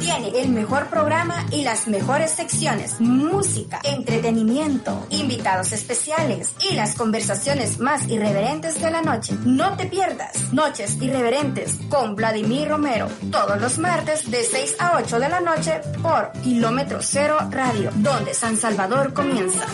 [0.00, 7.78] Tiene el mejor programa y las mejores secciones, música, entretenimiento, invitados especiales y las conversaciones
[7.78, 9.34] más irreverentes de la noche.
[9.46, 15.18] No te pierdas Noches Irreverentes con Vladimir Romero todos los martes de 6 a 8
[15.18, 19.66] de la noche por Kilómetro Cero Radio, donde San Salvador comienza.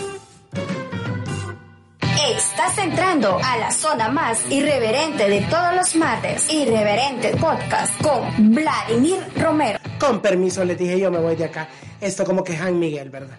[2.29, 6.49] Estás entrando a la zona más irreverente de todos los martes.
[6.53, 9.80] Irreverente Podcast con Vladimir Romero.
[10.01, 11.69] Con permiso, les dije yo me voy de acá.
[12.01, 13.37] Esto como que Han Miguel, ¿verdad?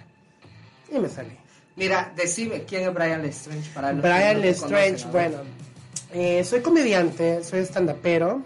[0.95, 1.37] Y me salí.
[1.75, 5.39] Mira, decime quién es Brian Lestrange para los Brian no Lestrange, bueno,
[6.12, 8.42] eh, soy comediante, soy stand-upero,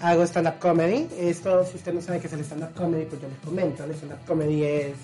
[0.00, 1.06] hago stand-up comedy.
[1.18, 3.84] Esto, si usted no sabe qué es el stand-up comedy, pues yo les comento.
[3.84, 4.94] El stand-up comedy es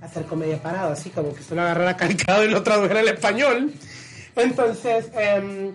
[0.00, 3.74] hacer comedia parado, así como que usted lo agarrara calcado y lo tradujera al español.
[4.36, 5.72] Entonces, eh,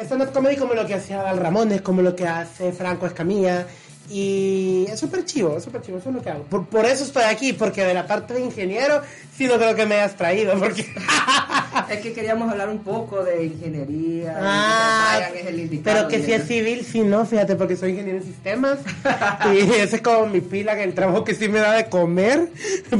[0.00, 3.66] stand-up comedy como lo que hacía Val Ramones, como lo que hace Franco Escamilla.
[4.10, 6.44] Y es súper chivo, es súper chivo, eso es lo que hago.
[6.44, 9.00] Por, por eso estoy aquí, porque de la parte de ingeniero,
[9.36, 10.86] sí no creo que me hayas traído, porque...
[11.88, 14.36] Es que queríamos hablar un poco de ingeniería.
[14.38, 16.48] Ah, y Brian es el pero que si es eso.
[16.48, 18.78] civil, sí, no, fíjate, porque soy ingeniero en sistemas.
[19.52, 22.48] y ese es como mi pila, que el trabajo que sí me da de comer,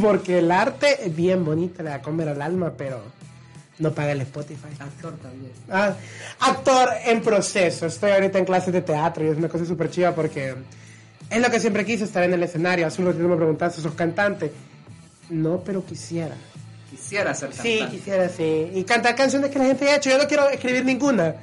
[0.00, 3.02] porque el arte es bien bonito, le da comer al alma, pero
[3.78, 4.68] no paga el Spotify.
[4.78, 5.52] Actor también.
[5.70, 5.94] Ah,
[6.40, 10.14] actor en proceso, estoy ahorita en clases de teatro y es una cosa súper chiva
[10.14, 10.54] porque
[11.32, 12.86] es lo que siempre quise, estar en el escenario.
[12.86, 14.52] Hace un ratito me preguntaste, ¿sos cantante?
[15.30, 16.34] No, pero quisiera.
[16.90, 17.96] Quisiera ser Sí, cantante.
[17.96, 18.70] quisiera, sí.
[18.74, 20.10] Y cantar canciones que la gente ya ha hecho.
[20.10, 21.34] Yo no quiero escribir ninguna.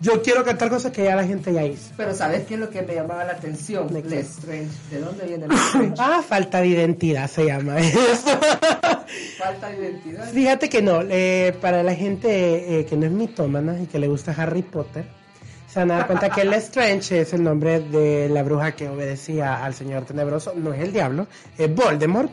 [0.00, 1.90] Yo quiero cantar cosas que ya la gente ya hizo.
[1.96, 3.92] Pero ¿sabes qué es lo que me llamaba la atención?
[3.92, 4.24] ¿De qué?
[4.92, 5.94] ¿De dónde viene Lestrange?
[5.98, 8.28] Ah, falta de identidad se llama eso.
[9.38, 10.30] Falta de identidad.
[10.30, 14.06] Fíjate que no, eh, para la gente eh, que no es mitómana y que le
[14.06, 15.04] gusta Harry Potter,
[15.68, 19.64] se van a dar cuenta que Lestrange es el nombre de la bruja que obedecía
[19.64, 22.32] al señor tenebroso, no es el diablo, es Voldemort.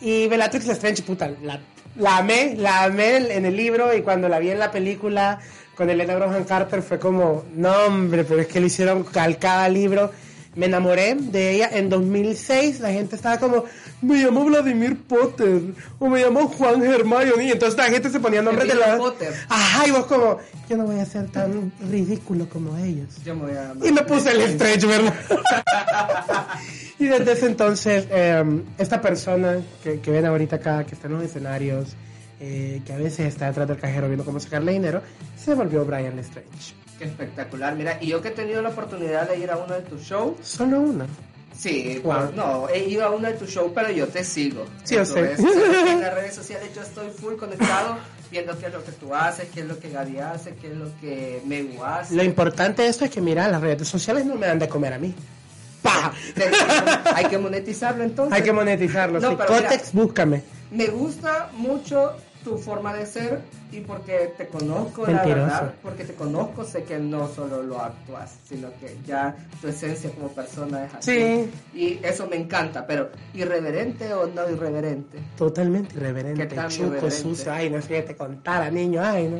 [0.00, 1.58] Y Bellatrix Lestrange, puta, la,
[1.96, 5.38] la amé, la amé en el libro y cuando la vi en la película
[5.74, 9.74] con Elena Brohan Carter fue como, no hombre, pero es que le hicieron calcada al
[9.74, 10.10] libro.
[10.54, 12.80] Me enamoré de ella en 2006.
[12.80, 13.64] La gente estaba como,
[14.02, 15.62] me llamo Vladimir Potter
[15.98, 17.46] o me llamo Juan Hermione.
[17.46, 18.96] Y entonces la gente se ponía nombres de la.
[18.96, 19.34] Potter.
[19.48, 23.16] Ajá, y vos como, yo no voy a ser tan ridículo como ellos.
[23.24, 25.14] Yo me voy a Y me puse el stretch, ¿verdad?
[26.98, 31.14] y desde ese entonces, eh, esta persona que, que ven ahorita acá, que está en
[31.14, 31.96] los escenarios,
[32.38, 35.02] eh, que a veces está detrás del cajero viendo cómo sacarle dinero,
[35.36, 36.74] se volvió Brian Lestrange.
[36.98, 37.74] Qué espectacular.
[37.74, 40.36] Mira, y yo que he tenido la oportunidad de ir a uno de tus shows.
[40.42, 41.06] Solo una.
[41.58, 42.14] Sí, Wow.
[42.14, 44.66] pues, no, he ido a uno de tus shows, pero yo te sigo.
[44.84, 45.34] Sí, yo sé.
[45.38, 47.96] En las redes sociales yo estoy full conectado,
[48.30, 50.76] viendo qué es lo que tú haces, qué es lo que Gaby hace, qué es
[50.76, 52.14] lo que Megu hace.
[52.14, 54.92] Lo importante de esto es que, mira, las redes sociales no me dan de comer
[54.92, 55.14] a mí.
[55.82, 56.12] ¡Pah!
[57.14, 58.34] Hay que monetizarlo entonces.
[58.34, 59.20] Hay que monetizarlo.
[59.20, 59.34] No, sí.
[59.34, 60.42] mira, Cotex, búscame.
[60.70, 63.40] Me gusta mucho tu forma de ser
[63.72, 65.28] y porque te conozco, Mentiroso.
[65.28, 69.66] la verdad, porque te conozco, sé que no solo lo actúas, sino que ya tu
[69.66, 71.10] esencia como persona es así.
[71.10, 71.50] Sí.
[71.74, 75.18] Y eso me encanta, pero ¿irreverente o no irreverente?
[75.36, 77.16] Totalmente irreverente, ¿Qué tan chuco, irreverente?
[77.16, 77.52] sucio.
[77.52, 79.02] Ay, no sé qué te contara, niño.
[79.02, 79.38] Ay, no.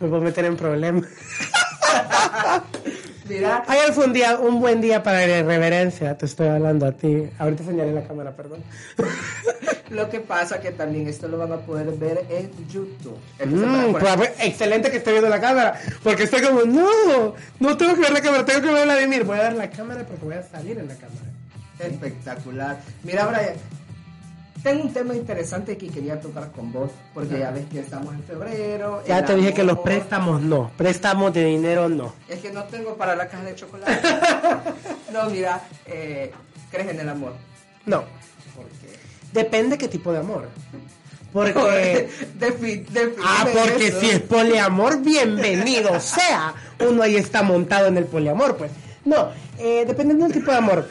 [0.00, 1.04] Me puedo meter en problemas.
[3.28, 6.16] Mira, Ayer fue un día, un buen día para la irreverencia.
[6.16, 7.28] Te estoy hablando a ti.
[7.38, 8.62] Ahorita señalé la cámara, perdón.
[9.90, 13.18] lo que pasa que también esto lo van a poder ver en YouTube.
[13.44, 15.78] Mm, pues, excelente que esté viendo la cámara.
[16.02, 19.24] Porque estoy como, no, no tengo que ver la cámara, tengo que ver a Vladimir.
[19.24, 21.26] Voy a ver la cámara porque voy a salir en la cámara.
[21.78, 22.78] Espectacular.
[23.04, 23.54] Mira, Brian,
[24.62, 28.22] tengo un tema interesante que quería tocar con vos, porque ya ves que estamos en
[28.24, 29.02] febrero.
[29.06, 30.70] Ya te dije que los préstamos no.
[30.76, 32.12] Préstamos de dinero no.
[32.28, 34.00] Es que no tengo para la caja de chocolate.
[35.12, 36.32] no, mira, eh,
[36.70, 37.34] ¿crees en el amor?
[37.86, 38.04] No.
[38.56, 38.98] Porque.
[39.32, 40.48] Depende qué tipo de amor.
[41.32, 42.08] Porque.
[42.38, 42.84] Defi-
[43.24, 44.00] Ah, porque eso.
[44.00, 46.54] si es poliamor, bienvenido sea.
[46.80, 48.70] Uno ahí está montado en el poliamor, pues.
[49.04, 50.88] No, eh, dependiendo del tipo de amor.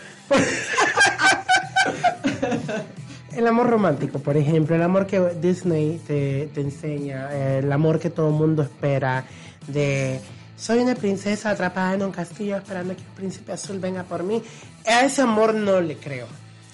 [3.38, 7.30] El amor romántico, por ejemplo, el amor que Disney te, te enseña,
[7.60, 9.26] el amor que todo el mundo espera,
[9.68, 10.20] de
[10.56, 14.42] soy una princesa atrapada en un castillo esperando que un príncipe azul venga por mí.
[14.88, 16.26] A ese amor no le creo.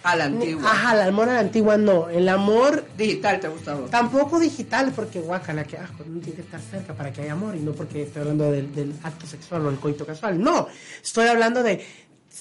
[0.04, 0.71] A la antigua.
[0.71, 2.07] Ajá, el amor a la antigua no.
[2.07, 3.92] El amor Digital te gusta vos.
[3.92, 7.57] tampoco digital, porque guacala, que asco, no tiene que estar cerca para que haya amor
[7.57, 10.42] y no porque estoy hablando del, del acto sexual o el coito casual.
[10.42, 10.68] No,
[11.04, 11.86] estoy hablando de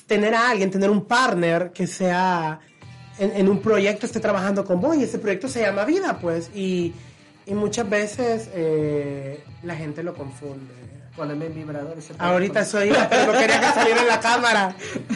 [0.07, 2.61] tener a alguien, tener un partner que sea
[3.23, 6.51] en, en un proyecto, esté trabajando con vos y ese proyecto se llama vida, pues.
[6.55, 6.93] Y,
[7.47, 10.75] y muchas veces eh, la gente lo confunde.
[11.15, 11.97] Poneme en vibrador.
[11.99, 14.75] ese Ahorita eso iba, pero no quería que saliera en la cámara.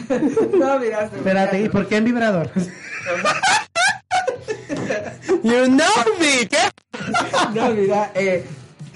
[0.57, 1.05] no, mira.
[1.05, 2.49] Espérate, ¿y por qué en vibrador?
[5.43, 5.87] you know
[6.19, 6.69] me, ¿qué?
[7.53, 8.45] No, mira, eh,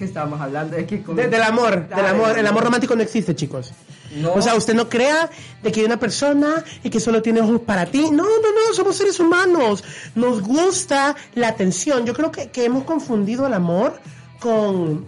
[0.01, 0.75] ¿qué estábamos hablando?
[0.77, 2.35] Es que con- De- del amor, del amor.
[2.39, 3.71] El amor romántico no existe, chicos.
[4.15, 4.33] No.
[4.33, 5.29] O sea, usted no crea
[5.61, 8.09] de que hay una persona y que solo tiene ojos para ti.
[8.09, 9.83] No, no, no, somos seres humanos.
[10.15, 12.03] Nos gusta la atención.
[12.07, 13.99] Yo creo que, que hemos confundido el amor
[14.39, 15.05] con,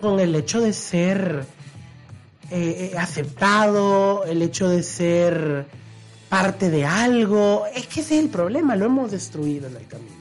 [0.00, 1.44] con el hecho de ser
[2.52, 5.66] eh, eh, aceptado, el hecho de ser
[6.28, 7.64] parte de algo.
[7.74, 10.16] Es que ese es el problema, lo hemos destruido en el camino.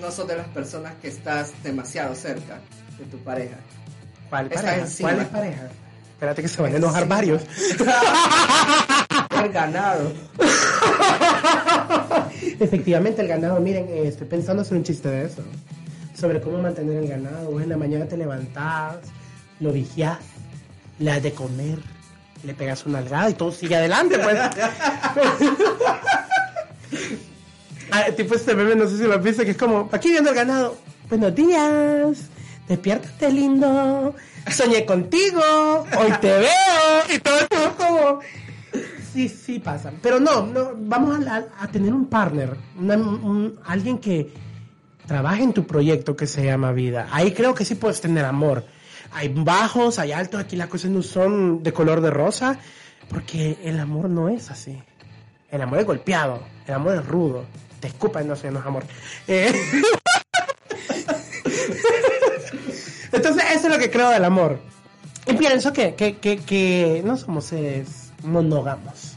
[0.00, 2.60] No sos de las personas que estás demasiado cerca
[2.98, 3.56] de tu pareja.
[4.30, 4.76] ¿Cuál pareja?
[4.76, 5.10] encima.
[5.10, 5.70] ¿Cuáles parejas?
[6.12, 7.42] Espérate que se van a enojar varios.
[9.42, 10.12] El ganado.
[12.58, 15.42] Efectivamente, el ganado, miren, eh, estoy pensando hacer un chiste de eso.
[16.18, 17.50] Sobre cómo mantener el ganado.
[17.50, 18.96] Vos en la mañana te levantás,
[19.60, 20.18] lo vigías,
[20.98, 21.78] le das de comer,
[22.44, 24.38] le pegas una algada y todo sigue adelante, pues.
[27.88, 30.36] Ah, tipo este meme, no sé si lo viste, que es como, aquí viendo el
[30.36, 30.76] ganado.
[31.08, 32.18] Buenos días,
[32.68, 34.14] despiértate lindo,
[34.50, 35.40] soñé contigo,
[35.98, 38.20] hoy te veo, y todo eso es como...
[39.12, 39.92] Sí, sí pasa.
[40.02, 44.30] Pero no, no vamos a, a- a tener un partner, una- un- alguien que
[45.06, 47.08] trabaje en tu proyecto que se llama vida.
[47.10, 48.64] Ahí creo que sí puedes tener amor.
[49.12, 52.58] Hay bajos, hay altos, aquí las cosas no son de color de rosa,
[53.08, 54.82] porque el amor no es así.
[55.50, 57.44] El amor es golpeado, el amor es rudo.
[57.80, 58.84] Te escupan, no sé, no es amor.
[59.28, 59.54] Eh,
[63.12, 64.58] Entonces, eso es lo que creo del amor.
[65.26, 69.16] Y pienso que, que, que, que no somos seres monógamos.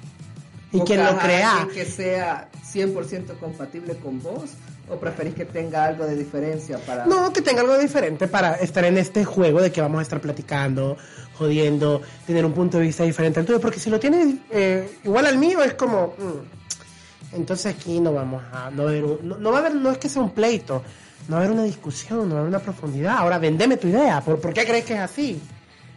[0.72, 4.51] Y quien lo crea, que sea 100% compatible con vos
[4.90, 8.84] o preferís que tenga algo de diferencia para no, que tenga algo diferente para estar
[8.86, 10.98] en este juego de que vamos a estar platicando,
[11.38, 13.60] jodiendo, tener un punto de vista diferente al tuyo.
[13.60, 16.16] Porque si lo tienes eh, igual al mío, es como.
[16.18, 18.72] mm, entonces aquí no vamos a.
[18.72, 20.81] No, no, no va a haber, no es que sea un pleito,
[21.27, 23.18] no va a haber una discusión, no va a haber una profundidad.
[23.18, 25.42] Ahora vendeme tu idea, ¿por, por qué crees que es así?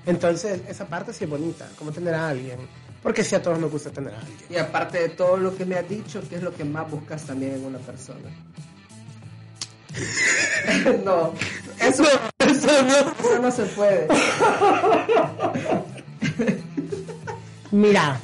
[0.04, 2.58] Entonces, esa parte sí es bonita, como tener a alguien.
[3.02, 4.38] Porque sí a todos nos gusta tener a alguien.
[4.48, 7.24] y aparte de todo lo que me has dicho, ¿qué es lo que más buscas
[7.24, 8.20] también en una persona?
[11.04, 11.34] no,
[11.80, 12.04] eso,
[12.38, 12.96] Eso no.
[12.98, 14.06] eso no se puede.
[17.72, 18.20] Mira,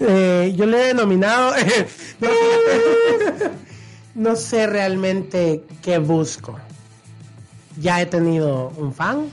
[0.00, 1.54] eh, yo le he denominado,
[4.16, 6.58] no, sé realmente qué busco.
[7.78, 9.30] Ya he tenido un fan,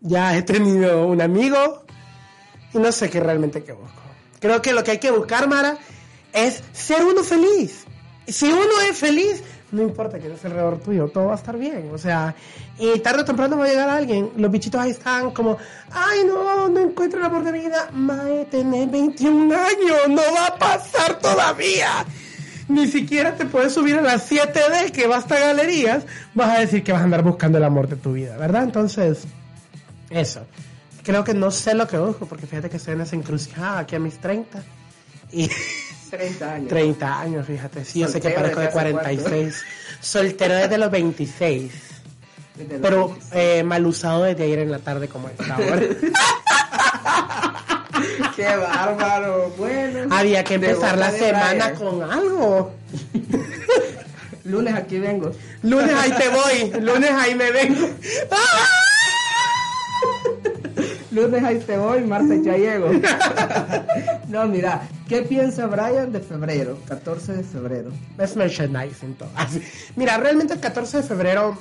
[0.00, 1.84] ya he tenido un amigo
[2.72, 4.02] y no sé qué realmente qué busco.
[4.40, 5.78] Creo que lo que hay que buscar, Mara,
[6.32, 7.84] es ser uno feliz.
[8.26, 11.90] Si uno es feliz, no importa que es alrededor tuyo, todo va a estar bien.
[11.92, 12.34] O sea,
[12.78, 14.30] y tarde o temprano va a llegar alguien.
[14.36, 15.58] Los bichitos ahí están como,
[15.90, 17.90] ay, no, no encuentro mi vida.
[17.92, 22.04] Mae, tenés 21 años, no va a pasar todavía.
[22.68, 26.82] Ni siquiera te puedes subir a las 7D que va hasta galerías, vas a decir
[26.82, 28.62] que vas a andar buscando el amor de tu vida, ¿verdad?
[28.64, 29.24] Entonces,
[30.10, 30.46] eso.
[31.02, 33.96] Creo que no sé lo que busco, porque fíjate que estoy en esa encrucijada aquí
[33.96, 34.62] a mis 30.
[35.32, 35.50] Y
[36.10, 36.68] 30 años.
[36.68, 37.84] 30 años, fíjate.
[37.84, 39.62] Sí, yo sé que parezco de desde hace 46.
[40.00, 41.72] Soltero desde los 26.
[42.56, 43.32] Desde los Pero 26.
[43.34, 45.82] eh, mal usado desde ayer en la tarde como esta hora.
[48.46, 49.50] Qué bárbaro.
[49.56, 50.14] Bueno.
[50.14, 51.76] Había que empezar la semana Brian.
[51.76, 52.72] con algo.
[54.44, 55.32] Lunes aquí vengo.
[55.62, 57.88] Lunes ahí te voy, lunes ahí me vengo.
[61.10, 62.90] Lunes ahí te voy, martes ya llego.
[64.28, 66.78] no, mira, ¿qué piensa Brian de febrero?
[66.88, 67.90] 14 de febrero.
[68.18, 69.30] Es merchandising todo.
[69.96, 71.56] Mira, realmente el 14 de febrero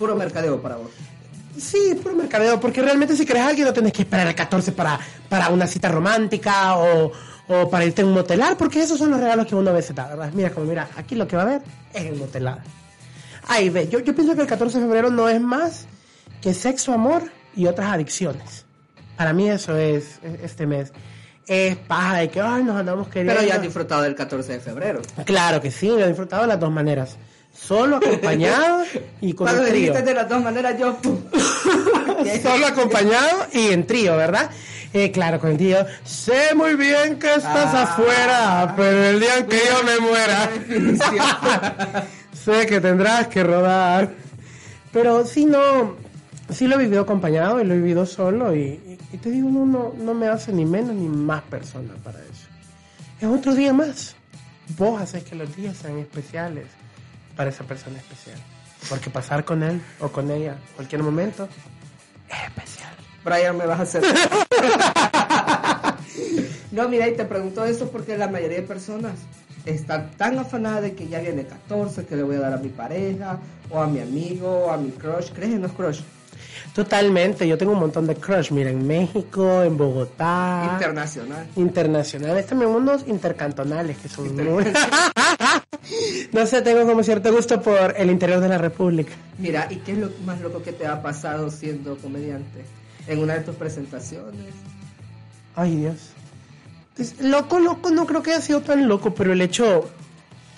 [0.00, 0.90] Puro mercadeo para vos.
[1.58, 4.72] Sí, puro mercadeo, porque realmente si querés a alguien no tenés que esperar el 14
[4.72, 7.12] para, para una cita romántica o,
[7.48, 9.94] o para irte a un motelar, porque esos son los regalos que uno a veces
[9.94, 10.30] da, ¿verdad?
[10.32, 12.60] Mira, como mira, aquí lo que va a haber es el motelar.
[13.48, 15.86] Ahí ve, yo, yo pienso que el 14 de febrero no es más
[16.40, 17.24] que sexo, amor
[17.56, 18.64] y otras adicciones.
[19.16, 20.92] Para mí eso es, es- este mes.
[21.46, 23.34] Es paja de que, ay, nos andamos queriendo.
[23.34, 25.02] Pero ya has disfrutado del 14 de febrero.
[25.24, 27.16] Claro que sí, lo he disfrutado de las dos maneras.
[27.54, 28.84] Solo, acompañado
[29.20, 29.92] y con Cuando un trío.
[29.92, 30.96] de las dos maneras, yo...
[32.42, 34.50] solo acompañado y en trío, ¿verdad?
[34.92, 37.82] Eh, claro, con el tío, sé muy bien que estás Ah.
[37.82, 40.50] afuera, pero el día en que yo me muera,
[42.32, 44.10] sé que tendrás que rodar.
[44.92, 45.94] Pero sí, no,
[46.48, 49.48] sí lo he vivido acompañado y lo he vivido solo y, y- y te digo,
[49.48, 52.48] no, no, no me hace ni menos ni más persona para eso.
[53.20, 54.16] Es otro día más.
[54.76, 56.64] Vos haces que los días sean especiales
[57.40, 58.36] para esa persona especial.
[58.90, 61.48] Porque pasar con él o con ella cualquier momento
[62.28, 62.92] es especial.
[63.24, 64.02] Brian, me vas a hacer.
[66.70, 69.14] no, mira, y te pregunto eso porque la mayoría de personas
[69.64, 72.68] están tan afanadas de que ya viene 14, que le voy a dar a mi
[72.68, 73.38] pareja,
[73.70, 75.30] o a mi amigo, o a mi crush.
[75.32, 76.02] ¿Crees en los crush?
[76.74, 81.48] Totalmente, yo tengo un montón de crush, mira, en México, en Bogotá, Internacional.
[81.56, 84.64] internacionales, también unos intercantonales que son muy...
[86.32, 89.12] no sé, tengo como cierto gusto por el interior de la República.
[89.38, 92.64] Mira, ¿y qué es lo más loco que te ha pasado siendo comediante?
[93.08, 94.54] En una de tus presentaciones.
[95.56, 96.10] Ay, Dios.
[96.94, 99.90] Pues, loco, loco, no creo que haya sido tan loco, pero el hecho,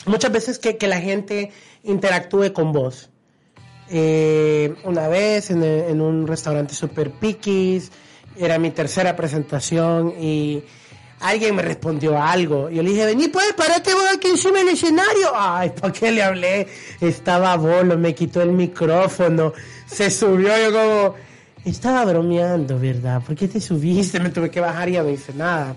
[0.04, 1.52] muchas veces que, que la gente
[1.84, 3.08] interactúe con vos.
[3.94, 7.92] Eh, una vez en, en un restaurante super piquis,
[8.36, 10.62] era mi tercera presentación y
[11.20, 12.70] alguien me respondió algo.
[12.70, 15.32] Yo le dije, vení pues, parate vos aquí encima del escenario.
[15.34, 16.66] Ay, ¿para qué le hablé?
[17.00, 19.52] Estaba bolo, me quitó el micrófono,
[19.86, 21.14] se subió, yo como,
[21.64, 23.22] estaba bromeando, ¿verdad?
[23.22, 24.18] ¿Por qué te subiste?
[24.20, 25.76] Me tuve que bajar y ya no hice nada.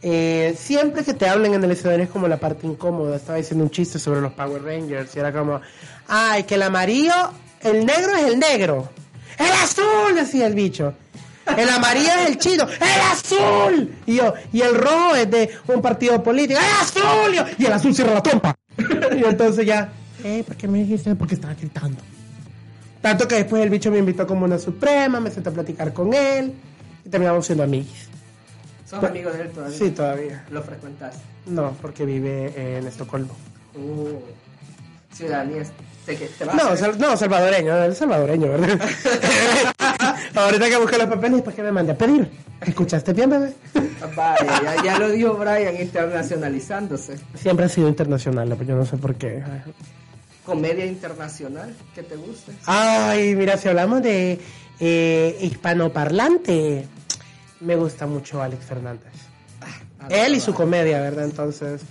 [0.00, 3.16] Eh, siempre que te hablen en el escenario es como la parte incómoda.
[3.16, 5.60] Estaba diciendo un chiste sobre los Power Rangers y era como,
[6.06, 7.14] ay, que el amarillo,
[7.62, 8.88] el negro es el negro.
[9.38, 10.94] El azul, decía el bicho.
[11.56, 12.64] El amarillo es el chino.
[12.68, 13.94] ¡El azul!
[14.06, 16.60] Y yo, y el rojo es de un partido político.
[16.60, 17.32] ¡El azul!
[17.32, 18.54] Y, yo, y el azul cierra la trompa.
[18.76, 19.90] y entonces ya,
[20.24, 21.14] eh, ¿por qué me dijiste?
[21.14, 22.00] Porque estaba gritando.
[23.00, 26.12] Tanto que después el bicho me invitó como una suprema, me senté a platicar con
[26.12, 26.52] él
[27.04, 28.08] y terminamos siendo amigos.
[28.88, 29.76] ¿Sos amigo de él todavía?
[29.78, 30.44] Sí, todavía.
[30.50, 31.16] ¿Lo frecuentas?
[31.46, 33.34] No, porque vive en Estocolmo.
[33.74, 34.18] Uh,
[35.14, 35.62] ciudadanía.
[36.06, 36.18] ¿Te,
[36.56, 38.80] No, sal- no, salvadoreño, él es salvadoreño, ¿verdad?
[40.34, 42.30] Ahorita que busque los papeles para que me mande a pedir.
[42.62, 43.52] ¿Escuchaste bien, bebé?
[44.16, 47.18] Vaya, ya, ya lo dijo Brian, internacionalizándose.
[47.34, 49.42] Siempre ha sido internacional, pero yo no sé por qué.
[50.46, 52.52] Comedia internacional, que te guste.
[52.64, 54.40] Ay, mira, si hablamos de
[54.80, 56.86] eh, hispanoparlante,
[57.60, 59.12] me gusta mucho Alex Fernández.
[60.10, 61.24] Él y su comedia, ¿verdad?
[61.24, 61.82] Entonces,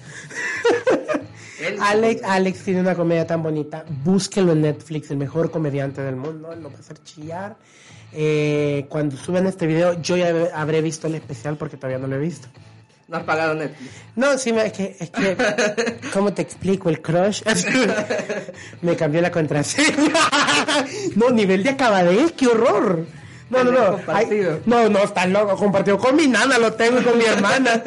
[1.62, 3.84] Él- Alex, Alex tiene una comedia tan bonita.
[4.04, 6.52] Búsquelo en Netflix, el mejor comediante del mundo.
[6.54, 7.58] Él lo va a hacer chillar.
[8.14, 12.16] Eh, cuando suban este video, yo ya habré visto el especial porque todavía no lo
[12.16, 12.48] he visto.
[13.10, 13.92] No has pagado Netflix.
[14.16, 15.38] No, sí, es que, es que,
[16.14, 16.90] ¿cómo te explico?
[16.90, 17.42] El crush
[18.82, 20.14] me cambió la contraseña.
[21.16, 23.06] no, nivel de acabadez, qué horror.
[23.50, 24.00] No, no, no.
[24.08, 24.28] Ay,
[24.66, 25.56] no, no, está loco.
[25.56, 27.82] Compartido con mi nana, lo tengo con mi hermana.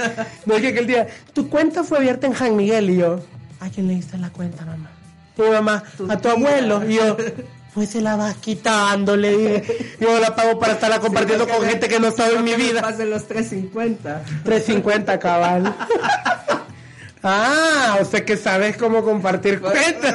[0.46, 3.20] No es que aquel día, tu cuenta fue abierta en San Miguel y yo,
[3.60, 4.90] ¿a quién le diste la cuenta, mamá?
[5.36, 6.32] Mi mamá, Tu a tu tía.
[6.32, 6.82] abuelo.
[6.88, 7.16] Y yo,
[7.74, 9.96] pues se la vas quitando, le dije.
[10.00, 12.80] Yo la pago para estarla compartiendo Sí, con gente que no sabe en mi vida.
[12.82, 14.22] Pasen los 350.
[14.44, 15.74] 350 cabal.
[17.22, 20.14] Ah, o sea que sabes cómo compartir cuentas.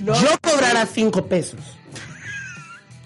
[0.00, 0.14] No.
[0.18, 1.60] yo cobrará 5 pesos.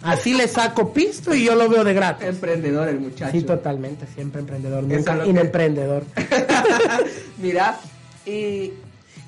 [0.03, 2.27] Así le saco pisto y yo lo veo de gratis.
[2.27, 3.33] Emprendedor el muchacho.
[3.33, 6.05] Sí, totalmente, siempre emprendedor, nunca es inemprendedor.
[7.39, 7.79] Mira,
[8.27, 8.73] y Y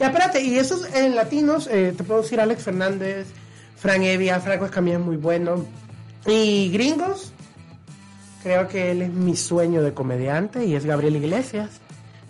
[0.01, 3.29] espérate, y esos en latinos, eh, te puedo decir Alex Fernández,
[3.77, 5.65] Fran Evia, Franco Escamilla es muy bueno.
[6.27, 7.33] Y gringos,
[8.43, 11.71] creo que él es mi sueño de comediante y es Gabriel Iglesias.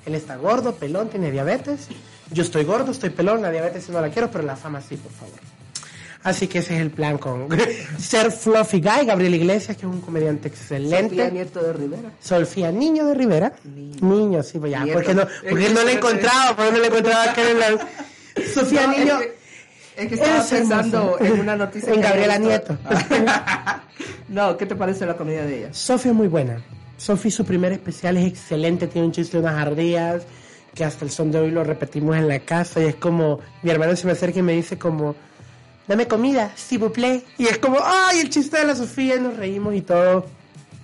[0.04, 1.88] Él está gordo, pelón, tiene diabetes.
[2.30, 5.12] Yo estoy gordo, estoy pelón, la diabetes no la quiero, pero la fama sí, por
[5.12, 5.53] favor.
[6.24, 7.48] Así que ese es el plan con
[7.98, 11.16] ser Fluffy Guy, Gabriel Iglesias, que es un comediante excelente.
[11.16, 12.12] Sofía Nieto de Rivera.
[12.18, 13.52] Sofía Niño de Rivera.
[14.00, 14.84] Niño, sí, pues ya.
[14.84, 14.98] Nieto.
[14.98, 17.88] Porque no, porque no la he encontrado, porque no la he encontrado acá en la...
[18.54, 19.20] Sofía No, Niño.
[19.20, 19.34] Es que,
[20.02, 21.92] es que estaba pensando en una noticia.
[21.92, 22.38] En que Gabriela.
[22.38, 22.78] Nieto.
[24.28, 25.74] no, ¿qué te parece la comedia de ella?
[25.74, 26.64] Sofía es muy buena.
[26.96, 30.22] Sofía, su primer especial es excelente, tiene un chiste de unas ardillas
[30.74, 33.70] que hasta el son de hoy lo repetimos en la casa y es como, mi
[33.70, 35.14] hermano se me acerca y me dice como,
[35.86, 37.24] dame comida, vous plaît.
[37.38, 40.26] Y es como, ay, el chiste de la Sofía, y nos reímos y todo.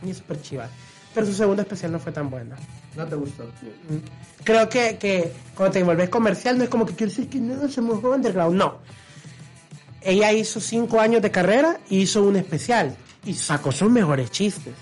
[0.05, 0.69] Y es súper chiva.
[1.15, 2.57] Pero su segundo especial no fue tan bueno.
[2.97, 3.51] ¿No te gustó?
[4.45, 7.69] Creo que, que cuando te vuelves comercial no es como que quiere decir que no,
[7.69, 8.79] somos underground, no.
[10.03, 14.75] Ella hizo cinco años de carrera y hizo un especial y sacó sus mejores chistes.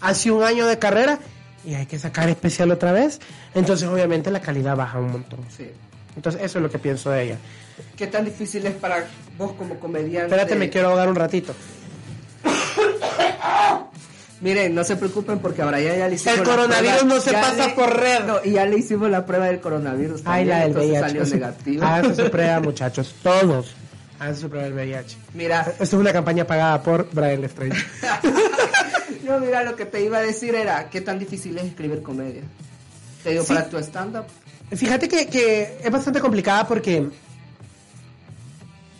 [0.00, 1.18] Hace un año de carrera
[1.64, 3.20] y hay que sacar especial otra vez,
[3.54, 5.40] entonces obviamente la calidad baja un montón.
[5.56, 5.68] Sí.
[6.16, 7.38] Entonces eso es lo que pienso de ella.
[7.96, 9.06] ¿Qué tan difícil es para
[9.38, 10.26] vos como comediante?
[10.26, 11.54] Espérate, me quiero ahogar un ratito.
[14.40, 17.40] Miren, no se preocupen porque ahora ya, ya le hicimos El coronavirus no se ya
[17.42, 18.24] pasa le- por red.
[18.26, 20.22] No, y ya le hicimos la prueba del coronavirus.
[20.24, 21.00] Ay, la del VIH.
[21.00, 21.84] salió negativo.
[21.84, 23.14] Hagan su prueba, muchachos.
[23.22, 23.72] Todos.
[24.18, 25.16] Hagan su prueba del VIH.
[25.34, 27.84] Mira, Esto es una campaña pagada por Brian Strange.
[29.24, 32.42] no, mira, lo que te iba a decir era, ¿qué tan difícil es escribir comedia?
[33.22, 33.54] Te digo, Sí.
[33.54, 34.24] para tu stand-up,
[34.74, 37.06] Fíjate que, que es bastante complicada porque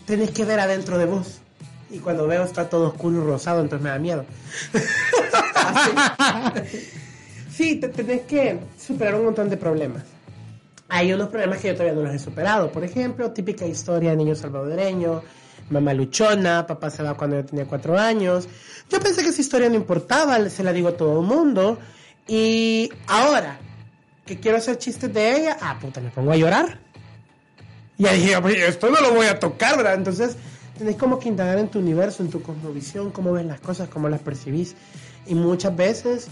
[0.07, 1.41] tenés que ver adentro de vos.
[1.91, 4.25] Y cuando veo está todo oscuro y rosado, entonces me da miedo.
[7.53, 10.05] sí, te tenés que superar un montón de problemas.
[10.89, 12.73] Hay unos problemas que yo todavía no los he superado.
[12.73, 15.23] Por ejemplo, típica historia de niño salvadoreño,
[15.69, 18.49] mamá luchona, papá se va cuando yo tenía cuatro años.
[18.91, 21.79] Yo pensé que esa historia no importaba, se la digo a todo el mundo.
[22.27, 23.59] Y ahora
[24.25, 26.79] que quiero hacer chistes de ella, ah, puta, me pongo a llorar.
[28.03, 29.95] Y ahí dije, "Oye, esto no lo voy a tocar, ¿verdad?
[29.95, 30.37] Entonces,
[30.77, 34.09] tenés como que indagar en tu universo, en tu cosmovisión, cómo ves las cosas, cómo
[34.09, 34.75] las percibís.
[35.25, 36.27] Y muchas veces,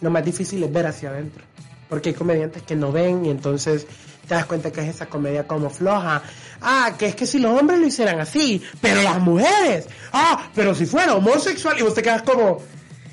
[0.00, 1.44] lo más difícil es ver hacia adentro.
[1.90, 3.86] Porque hay comediantes que no ven y entonces
[4.26, 6.22] te das cuenta que es esa comedia como floja.
[6.62, 9.86] Ah, que es que si los hombres lo hicieran así, pero las mujeres.
[10.14, 12.62] Ah, pero si fuera homosexual y vos te quedas como,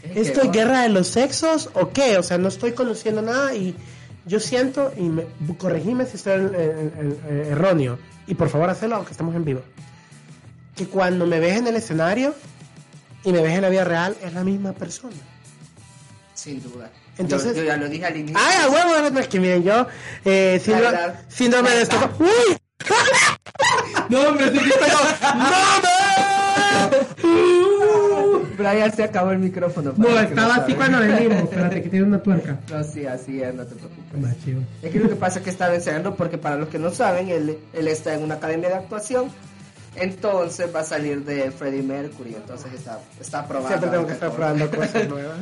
[0.03, 0.51] ¿esto es bueno.
[0.53, 2.17] guerra de los sexos o qué?
[2.17, 3.75] O sea, no estoy conociendo nada y
[4.25, 5.25] yo siento, y me,
[5.57, 7.19] corregime si estoy en-
[7.51, 7.97] erróneo,
[8.27, 9.61] y por favor hacelo aunque estemos en vivo,
[10.75, 12.33] que cuando me ves en el escenario
[13.23, 15.15] y me ves en la vida real es la misma persona.
[16.33, 16.89] sin duda.
[17.19, 18.37] Entonces- yo, yo ya lo dije al inicio.
[18.41, 19.85] Ay, a huevo, no, es que miren, yo,
[20.25, 20.97] eh, síndrome,
[21.27, 22.09] síndrome de verdad.
[22.09, 22.23] esto.
[22.23, 22.57] ¡Uy!
[24.09, 24.69] no, hombre, sí que
[28.61, 28.69] estoy como, ¡No, me!
[28.69, 29.93] Brian se acabó el micrófono.
[29.97, 31.43] No, estaba así cuando venimos.
[31.43, 32.59] Espérate, que tiene una tuerca.
[32.69, 34.21] No, sí, así es, no te preocupes.
[34.21, 34.61] Más chido.
[34.81, 37.29] Es que lo que pasa es que estaba ensayando porque para los que no saben,
[37.29, 39.29] él, él está en una academia de actuación.
[39.95, 43.67] Entonces va a salir de Freddie Mercury, entonces está, está probando.
[43.67, 45.39] Siempre tengo que estar probando cosas nuevas.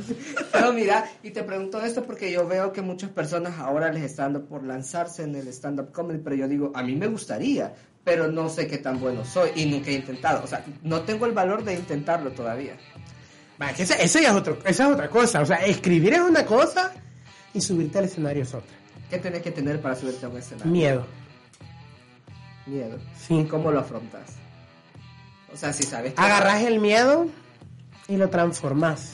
[0.51, 4.33] Pero mira, y te pregunto esto porque yo veo que muchas personas ahora les están
[4.33, 8.27] dando por lanzarse en el stand-up comedy, pero yo digo, a mí me gustaría, pero
[8.31, 10.43] no sé qué tan bueno soy y nunca he intentado.
[10.43, 12.75] O sea, no tengo el valor de intentarlo todavía.
[13.75, 15.41] Que esa, esa ya es otro, esa es otra cosa.
[15.41, 16.93] O sea, escribir es una cosa
[17.53, 18.75] y subirte al escenario es otra.
[19.09, 20.71] ¿Qué tenés que tener para subirte a un escenario?
[20.71, 21.05] Miedo.
[22.65, 22.97] Miedo.
[23.27, 23.45] Sí.
[23.49, 24.35] ¿Cómo lo afrontas?
[25.53, 26.21] O sea, si sabes que...
[26.21, 27.27] Agarrás el miedo
[28.07, 29.13] y lo transformás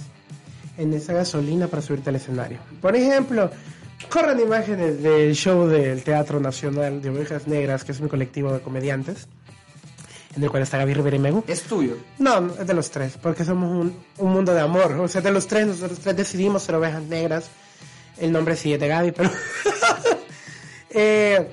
[0.78, 2.60] en esa gasolina para subirte al escenario.
[2.82, 3.50] Por ejemplo,
[4.10, 8.60] corren imágenes del show del Teatro Nacional de Ovejas Negras, que es un colectivo de
[8.60, 9.28] comediantes,
[10.36, 11.44] en el cual está Gaby Rivera y Megu.
[11.48, 11.98] Es tuyo.
[12.20, 14.94] No, es de los tres, porque somos un, un mundo de amor.
[14.94, 17.50] O sea, de los tres, nosotros tres decidimos ser ovejas negras.
[18.18, 19.32] El nombre sí es de Gaby, pero...
[20.90, 21.48] eh,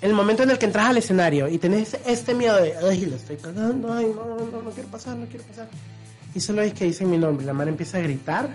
[0.00, 3.16] el momento en el que entras al escenario y tenés este miedo de, ay, lo
[3.16, 5.68] estoy cagando, ay, no, no, no quiero pasar, no quiero pasar.
[6.34, 8.48] Y solo es que dicen mi nombre, la mano empieza a gritar,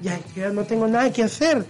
[0.00, 1.64] ya, ya no tengo nada que hacer.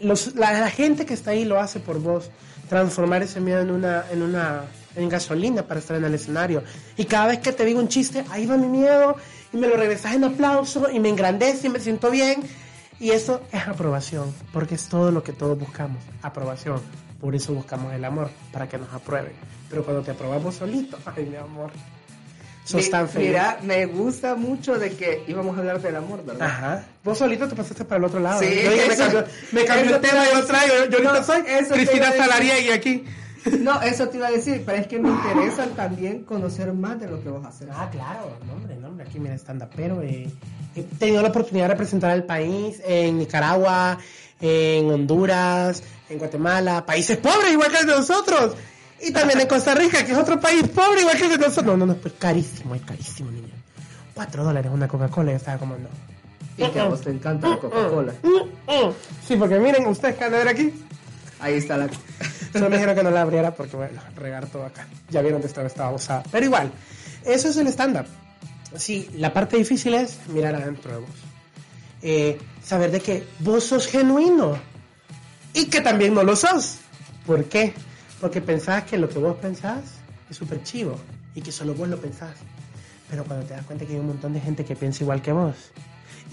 [0.00, 2.30] Los, la, la gente que está ahí lo hace por vos,
[2.68, 4.64] transformar ese miedo en una, en una,
[4.96, 6.62] en gasolina para estar en el escenario.
[6.96, 9.16] Y cada vez que te digo un chiste, ahí va mi miedo,
[9.52, 12.42] y me lo regresas en aplauso, y me engrandece, y me siento bien.
[13.00, 16.80] Y eso es aprobación, porque es todo lo que todos buscamos, aprobación.
[17.20, 19.32] Por eso buscamos el amor, para que nos aprueben.
[19.70, 21.70] Pero cuando te aprobamos solito, ay mi amor,
[22.64, 23.28] sos Mi- tan feliz.
[23.28, 26.46] Mira, me gusta mucho de que íbamos a hablar del amor, ¿verdad?
[26.46, 26.84] Ajá.
[27.02, 28.40] Vos solito te pasaste para el otro lado.
[28.40, 30.74] Sí, Yo dije, me eso- cambió, me cambió eso el te tema, yo traigo.
[30.74, 32.12] Yo, yo ahorita No, soy eso Cristina.
[32.12, 33.04] Salariegui aquí.
[33.60, 37.08] No, eso te iba a decir, pero es que me interesa también conocer más de
[37.08, 37.68] lo que vos haces.
[37.72, 40.30] Ah, claro, no, hombre, no, hombre, aquí mira, stand pero eh,
[40.74, 43.98] he tenido la oportunidad de representar al país en Nicaragua,
[44.40, 48.54] en Honduras, en Guatemala, países pobres igual que el de nosotros.
[49.00, 51.66] Y también en Costa Rica, que es otro país pobre igual que el de nosotros.
[51.66, 53.48] No, no, no, pues carísimo, es carísimo, niño.
[54.14, 55.88] Cuatro dólares una Coca-Cola, yo estaba como, no.
[56.56, 58.12] Y que a vos te encanta la Coca-Cola.
[58.22, 58.92] Mm, mm.
[59.26, 60.72] Sí, porque miren, ustedes que van a ver aquí,
[61.42, 61.88] Ahí está la...
[62.52, 64.86] Solo me dijeron que no la abriera porque, bueno, regar todo acá.
[65.10, 66.22] Ya vieron que estaba, estaba usada.
[66.30, 66.70] Pero igual,
[67.24, 68.06] eso es el stand-up.
[68.76, 71.10] Sí, la parte difícil es mirar adentro de vos.
[72.02, 74.58] Eh, saber de que vos sos genuino.
[75.54, 76.78] Y que también no lo sos.
[77.26, 77.72] ¿Por qué?
[78.20, 79.82] Porque pensás que lo que vos pensás
[80.28, 80.96] es súper chivo.
[81.34, 82.34] Y que solo vos lo pensás.
[83.08, 85.32] Pero cuando te das cuenta que hay un montón de gente que piensa igual que
[85.32, 85.56] vos.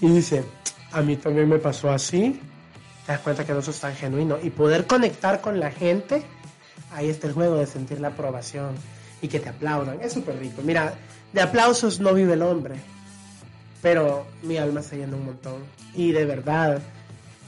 [0.00, 0.44] Y dice,
[0.92, 2.40] a mí también me pasó así
[3.10, 6.22] te das cuenta que no sos tan genuino y poder conectar con la gente,
[6.92, 8.76] ahí está el juego de sentir la aprobación
[9.20, 10.62] y que te aplaudan, es súper rico.
[10.62, 10.94] Mira,
[11.32, 12.76] de aplausos no vive el hombre,
[13.82, 16.80] pero mi alma se llena un montón y de verdad,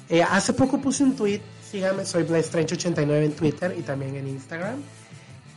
[0.09, 4.83] eh, hace poco puse un tweet, síganme, soy BlazeStrange89 en Twitter y también en Instagram,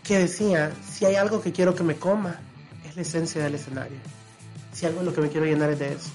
[0.04, 2.40] que decía, si hay algo que quiero que me coma,
[2.88, 3.98] es la esencia del escenario.
[4.72, 6.12] Si algo en lo que me quiero llenar es de eso.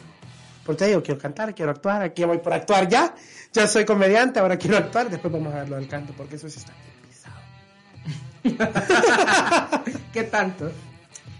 [0.70, 3.12] Porque digo, quiero cantar, quiero actuar, aquí voy por actuar ya.
[3.52, 6.48] Ya soy comediante, ahora quiero actuar, después vamos a ver lo del canto, porque eso
[6.48, 6.72] sí está
[7.08, 7.40] pisado.
[10.12, 10.70] ¿Qué tanto?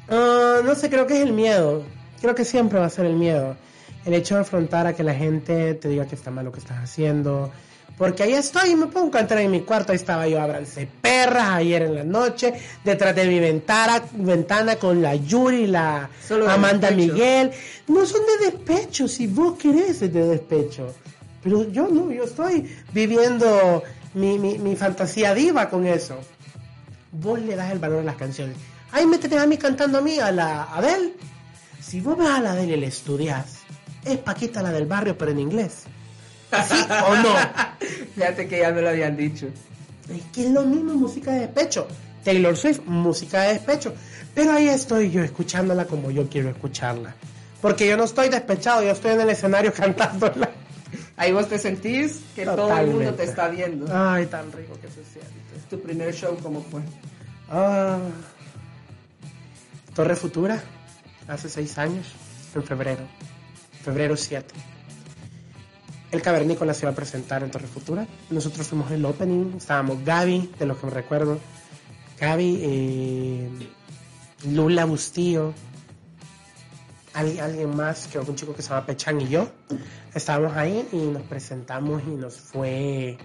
[0.09, 1.85] Ah, no sé, creo que es el miedo.
[2.21, 3.57] Creo que siempre va a ser el miedo.
[4.05, 6.59] El hecho de afrontar a que la gente te diga que está mal lo que
[6.59, 7.53] estás haciendo.
[8.01, 11.51] Porque ahí estoy, me pongo a cantar en mi cuarto, ahí estaba yo, abrance perras,
[11.51, 16.91] ayer en la noche, detrás de mi ventana, ventana con la Yuri, la Solo Amanda.
[16.91, 17.51] Miguel.
[17.89, 20.95] No son de despecho, si vos querés es de despecho.
[21.43, 23.83] Pero yo no, yo estoy viviendo
[24.15, 26.19] mi, mi, mi fantasía diva con eso
[27.13, 28.57] vos le das el valor a las canciones.
[28.93, 31.13] Ay, métete a mí cantando a mí, a la Adele.
[31.81, 33.59] Si vos vas a la Adele y le estudias,
[34.05, 35.85] es Paquita la del barrio, pero en inglés.
[36.69, 36.75] ¿Sí
[37.09, 37.35] o no?
[38.15, 39.47] Fíjate que ya me lo habían dicho.
[40.09, 41.87] Es que es lo mismo música de despecho.
[42.25, 43.95] Taylor Swift, música de despecho.
[44.35, 47.15] Pero ahí estoy yo escuchándola como yo quiero escucharla.
[47.61, 50.51] Porque yo no estoy despechado, yo estoy en el escenario cantándola.
[51.17, 53.87] Ahí vos te sentís que todo el mundo te está viendo.
[53.95, 55.31] Ay, tan rico que se siente.
[55.69, 56.81] Tu primer show, ¿cómo fue?
[57.51, 57.99] Ah,
[59.95, 60.63] Torre Futura,
[61.29, 62.07] hace seis años,
[62.55, 63.03] en febrero,
[63.85, 64.47] febrero 7.
[66.11, 68.07] El Cavernícola se iba a presentar en Torre Futura.
[68.31, 71.39] Nosotros fuimos el opening, estábamos Gaby, de los que me recuerdo,
[72.21, 73.49] Gaby, eh,
[74.49, 75.55] Lula Bustillo,
[77.15, 79.49] alguien, alguien más, que un chico que se llama Pechan y yo.
[80.15, 83.17] Estábamos ahí y nos presentamos y nos fue,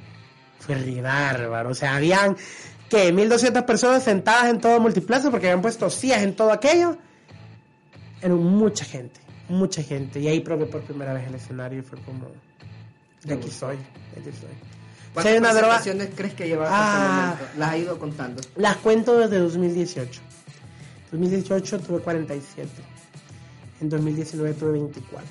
[0.60, 0.76] fue.
[0.76, 2.38] O sea, habían
[2.90, 6.98] que 1200 personas sentadas en todo multiplaza porque habían puesto sillas en todo aquello.
[8.22, 9.20] Era mucha gente,
[9.50, 10.20] mucha gente.
[10.20, 12.28] Y ahí probé por primera vez el escenario y fue como,
[13.26, 14.50] de aquí soy, de aquí soy.
[14.50, 17.06] Si ¿Cuántas droga, presentaciones crees que llevas hasta Ah.
[17.06, 17.46] el momento?
[17.60, 18.42] Las has ido contando.
[18.56, 20.22] las cuento desde 2018.
[21.12, 22.70] 2018 tuve 47.
[23.82, 25.28] En 2019 tuve 24.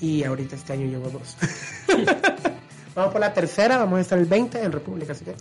[0.00, 1.36] Y ahorita este año llevo dos.
[2.94, 5.34] vamos por la tercera, vamos a estar el 20 en República, así que,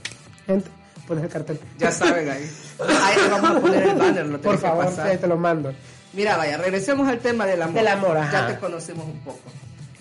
[0.46, 0.70] gente,
[1.08, 1.60] pones el cartel.
[1.80, 2.50] Ya saben ahí.
[2.80, 5.18] Ahí vamos a poner el banner, lo Por que favor, pasar.
[5.18, 5.74] te lo mando.
[6.14, 7.76] Mira, vaya, regresemos al tema del amor.
[7.76, 8.32] Del amor, ajá.
[8.32, 9.40] Ya te conocemos un poco.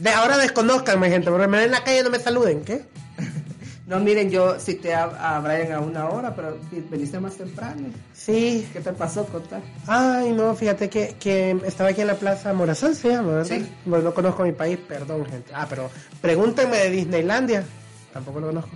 [0.00, 2.82] De ahora desconozcanme, gente, porque me ven en la calle y no me saluden, ¿qué?
[3.86, 6.56] No, miren, yo cité a, a Brian a una hora, pero
[6.88, 7.88] veniste más temprano.
[8.14, 8.64] Sí.
[8.72, 9.60] ¿Qué te pasó, Contá?
[9.88, 13.56] Ay, no, fíjate que, que estaba aquí en la Plaza Morazán, se llama, ¿verdad?
[13.56, 13.68] Sí.
[13.84, 15.50] Bueno, no conozco mi país, perdón, gente.
[15.52, 17.64] Ah, pero pregúntenme de Disneylandia.
[18.12, 18.70] Tampoco lo conozco.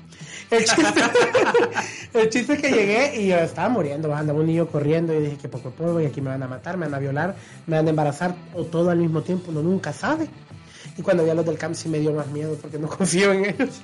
[0.51, 0.83] El chiste,
[2.15, 5.37] el chiste es que llegué y yo estaba muriendo, andaba un niño corriendo y dije
[5.37, 7.77] que poco a poco y aquí me van a matar, me van a violar, me
[7.77, 10.29] van a embarazar o todo al mismo tiempo, uno nunca sabe.
[10.97, 13.33] Y cuando vi a los del camp sí me dio más miedo porque no confío
[13.33, 13.81] en ellos.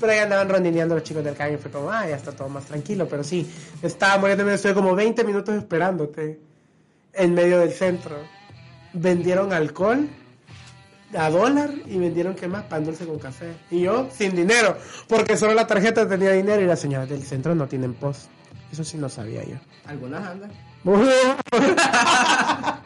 [0.00, 2.48] Pero ahí andaban rondineando los chicos del camp y fue como, ah, ya está todo
[2.48, 3.08] más tranquilo.
[3.08, 3.50] Pero sí,
[3.82, 6.40] estaba muriendo, estuve como 20 minutos esperándote
[7.12, 8.16] en medio del centro.
[8.92, 10.08] Vendieron alcohol
[11.16, 13.54] a dólar y vendieron qué más, pan dulce con café.
[13.70, 14.76] Y yo sin dinero,
[15.08, 18.28] porque solo la tarjeta tenía dinero y las señoras del centro no tienen post.
[18.70, 19.56] Eso sí no sabía yo.
[19.86, 20.52] Algunas andan.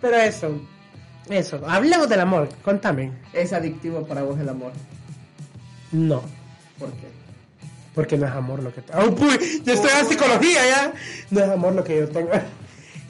[0.00, 0.60] Pero eso,
[1.28, 1.60] eso.
[1.66, 3.12] Hablemos del amor, contame.
[3.32, 4.72] Es adictivo para vos el amor.
[5.92, 6.22] No,
[6.78, 7.20] ¿Por qué?
[7.94, 9.00] porque no es amor lo que tengo.
[9.02, 9.62] ¡Oh, puy!
[9.64, 10.92] Ya estoy en psicología ya.
[11.30, 12.30] No es amor lo que yo tengo.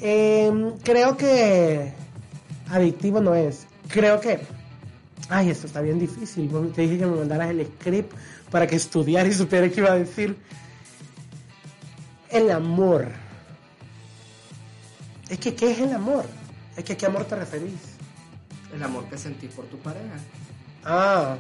[0.01, 1.93] Em, creo que
[2.71, 3.67] adictivo no es.
[3.89, 4.41] Creo que.
[5.29, 6.51] Ay, esto está bien difícil.
[6.75, 8.13] Te dije que me mandaras el script
[8.51, 10.37] para que estudiara y supiera qué iba a decir.
[12.31, 13.09] El amor.
[15.29, 16.25] Es que, ¿qué es el amor?
[16.77, 17.90] Es que, ¿a qué amor te referís?
[18.75, 20.17] El amor que sentís por tu pareja.
[20.85, 21.37] Ah,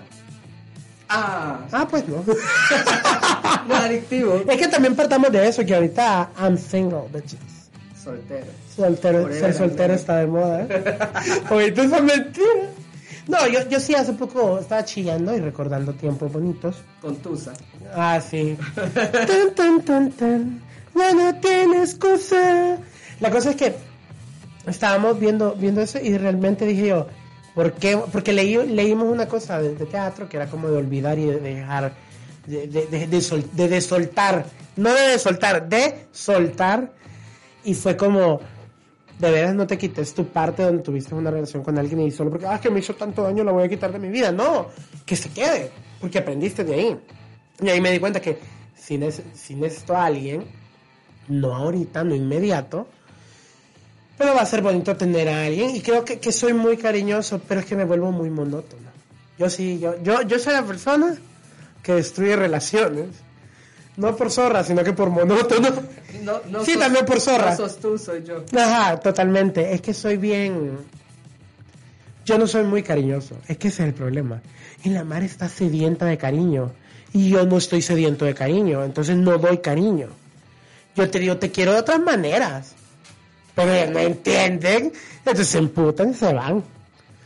[1.13, 2.23] Ah, ah, pues no.
[3.69, 4.45] no es adictivo.
[4.49, 7.41] Es que también partamos de eso, que ahorita I'm single, bitches.
[8.03, 8.47] Soltero.
[8.77, 10.63] Soltero, Forever ser soltero está de moda.
[10.63, 10.99] ¿eh?
[11.51, 12.71] Ahorita esa mentira.
[13.27, 16.77] No, yo, yo sí hace poco estaba chillando y recordando tiempos bonitos.
[17.03, 17.53] Con Tusa.
[17.93, 18.57] Ah, sí.
[18.75, 20.63] tan, tan, tan, tan.
[20.95, 22.79] Ya no tienes cosa.
[23.19, 23.75] La cosa es que
[24.67, 27.09] estábamos viendo, viendo eso y realmente dije yo,
[27.55, 27.99] ¿por qué?
[28.13, 31.93] Porque leí, leímos una cosa de, teatro que era como de olvidar y de dejar,
[32.47, 36.93] de, de, de, sol- de desoltar, no de desoltar, de soltar.
[37.65, 38.41] Y fue como,
[39.19, 42.31] de veras no te quites tu parte donde tuviste una relación con alguien y solo
[42.31, 44.33] porque, ah, que me hizo tanto daño, la voy a quitar de mi vida.
[44.33, 44.69] No,
[45.05, 46.99] que se quede, porque aprendiste de ahí.
[47.63, 48.39] Y ahí me di cuenta que
[48.75, 50.45] si, nece- si necesito a alguien,
[51.29, 52.89] no ahorita, no inmediato,
[54.21, 57.41] pero va a ser bonito tener a alguien y creo que, que soy muy cariñoso,
[57.49, 58.91] pero es que me vuelvo muy monótono.
[59.39, 61.17] Yo sí, yo, yo, yo soy la persona
[61.83, 63.07] que destruye relaciones.
[63.97, 65.71] No por zorra, sino que por monótono.
[66.23, 67.53] No, no Sí, sos- también por zorra.
[67.53, 68.45] No sos tú, soy yo.
[68.59, 69.73] Ajá, totalmente.
[69.73, 70.77] Es que soy bien.
[72.27, 73.37] Yo no soy muy cariñoso.
[73.49, 74.43] Es que ese es el problema.
[74.85, 76.73] Y la mar está sedienta de cariño.
[77.15, 78.85] Y yo no estoy sediento de cariño.
[78.85, 80.09] Entonces no doy cariño.
[80.95, 82.75] Yo te digo, te quiero de otras maneras.
[83.55, 84.93] Pero ellos no entienden.
[85.19, 86.63] Entonces se emputan y se van.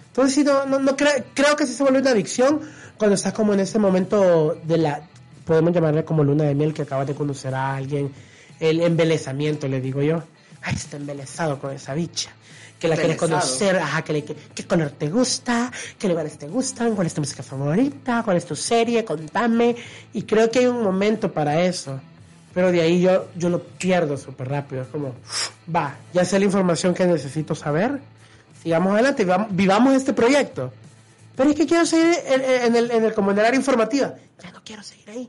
[0.08, 2.60] Entonces, sí, no, no, no cre- creo que sí se vuelve una adicción
[2.96, 5.02] cuando estás como en este momento de la,
[5.44, 8.12] podemos llamarle como luna de miel, que acabas de conocer a alguien,
[8.60, 10.22] el embelezamiento, le digo yo.
[10.62, 12.30] Ay, está embelezado con esa bicha.
[12.78, 16.46] Que la quieres conocer, ajá, que le, que- qué color te gusta, qué lugares te
[16.48, 19.74] gustan, cuál es tu música favorita, cuál es tu serie, contame.
[20.12, 22.00] Y creo que hay un momento para eso.
[22.54, 24.82] Pero de ahí yo, yo lo pierdo súper rápido.
[24.82, 25.14] Es como,
[25.74, 28.00] va, ya sé la información que necesito saber.
[28.62, 30.72] Sigamos adelante, vivamos, vivamos este proyecto.
[31.36, 34.14] Pero es que quiero seguir en, en el, en el, como en el área informativa.
[34.42, 35.28] Ya no quiero seguir ahí.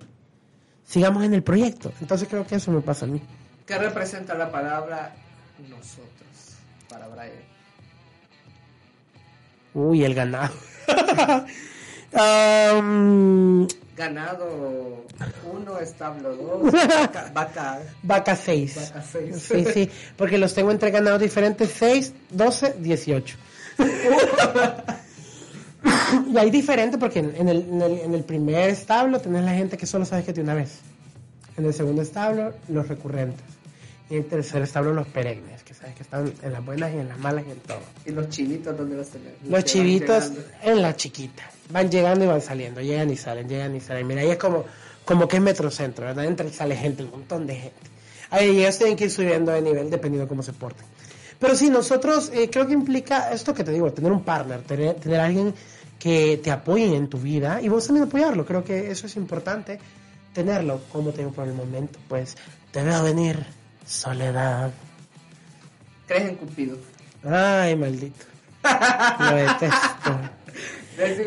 [0.86, 1.92] Sigamos en el proyecto.
[2.00, 3.22] Entonces creo que eso me pasa a mí.
[3.66, 5.16] ¿Qué representa la palabra
[5.68, 6.56] nosotros
[6.88, 7.44] para Brian?
[9.74, 10.54] Uy, el ganado.
[12.14, 15.06] Am, Ganado
[15.54, 18.76] 1, establo 2, vaca, vaca, vaca 6.
[18.76, 19.36] vaca 6.
[19.42, 23.38] Sí, sí, porque los tengo entre ganados diferentes, 6, 12, 18.
[26.34, 29.54] y hay diferente porque en, en el, en, el, en el primer establo tenés la
[29.54, 30.80] gente que solo sabes que tiene una vez.
[31.58, 33.46] En el segundo establo, los recurrentes.
[34.10, 36.98] Y en el tercer establo, los perennes, que sabes que están en las buenas y
[36.98, 37.80] en las malas y en todo.
[38.06, 39.34] ¿Y los chivitos dónde los tenés?
[39.48, 40.32] Los que chivitos
[40.62, 41.44] en la chiquita.
[41.70, 44.06] Van llegando y van saliendo, llegan y salen, llegan y salen.
[44.06, 44.66] Mira, ahí es como,
[45.04, 46.26] como que es metrocentro, ¿verdad?
[46.26, 47.96] Entra y sale gente, un montón de gente.
[48.30, 50.86] Ahí ellos tienen que ir subiendo de nivel dependiendo de cómo se porten.
[51.40, 54.96] Pero sí, nosotros eh, creo que implica esto que te digo, tener un partner, tener,
[54.96, 55.54] tener alguien
[56.00, 58.46] que te apoye en tu vida y vos también apoyarlo.
[58.46, 59.80] Creo que eso es importante,
[60.34, 60.82] tenerlo.
[60.92, 62.36] Como te digo por el momento, pues
[62.72, 63.46] te veo venir,
[63.86, 64.72] soledad.
[66.08, 66.78] ¿Crees en Cupido?
[67.24, 68.26] Ay, maldito.
[69.20, 70.20] Lo detesto.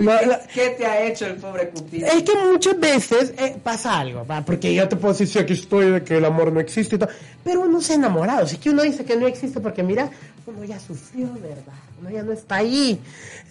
[0.01, 2.07] No, ¿qué, la- qué te ha hecho el pobre Cupido?
[2.07, 4.45] Es que muchas veces eh, pasa algo, ¿va?
[4.45, 6.99] porque yo te puedo decir, sí, aquí estoy, de que el amor no existe y
[6.99, 7.11] todo,
[7.45, 10.11] pero uno se ha enamorado, si que uno dice que no existe porque mira,
[10.47, 11.75] uno ya sufrió, ¿verdad?
[12.01, 12.99] Uno ya no está ahí.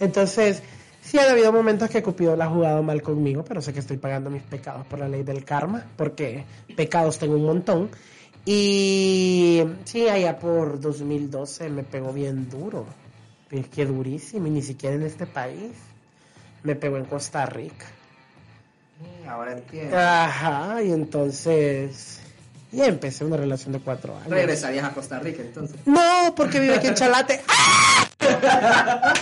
[0.00, 0.62] Entonces,
[1.02, 3.98] sí han habido momentos que Cupido la ha jugado mal conmigo, pero sé que estoy
[3.98, 6.44] pagando mis pecados por la ley del karma, porque
[6.76, 7.90] pecados tengo un montón.
[8.44, 12.86] Y sí, allá por 2012 me pegó bien duro,
[13.50, 15.72] es que durísimo, y ni siquiera en este país.
[16.62, 17.86] Me pegó en Costa Rica.
[19.28, 19.96] Ahora entiendo.
[19.98, 22.20] Ajá, y entonces
[22.72, 24.28] ya empecé una relación de cuatro años.
[24.28, 25.76] Regresarías a Costa Rica entonces.
[25.86, 27.40] No, porque vive aquí en Chalate.
[27.48, 29.14] ¡Ah!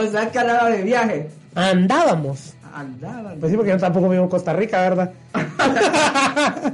[0.00, 1.28] O sea, que andaba de viaje.
[1.54, 2.54] Andábamos.
[2.72, 3.38] Andaban.
[3.40, 5.12] Pues sí, porque yo tampoco vivo en Costa Rica, ¿verdad?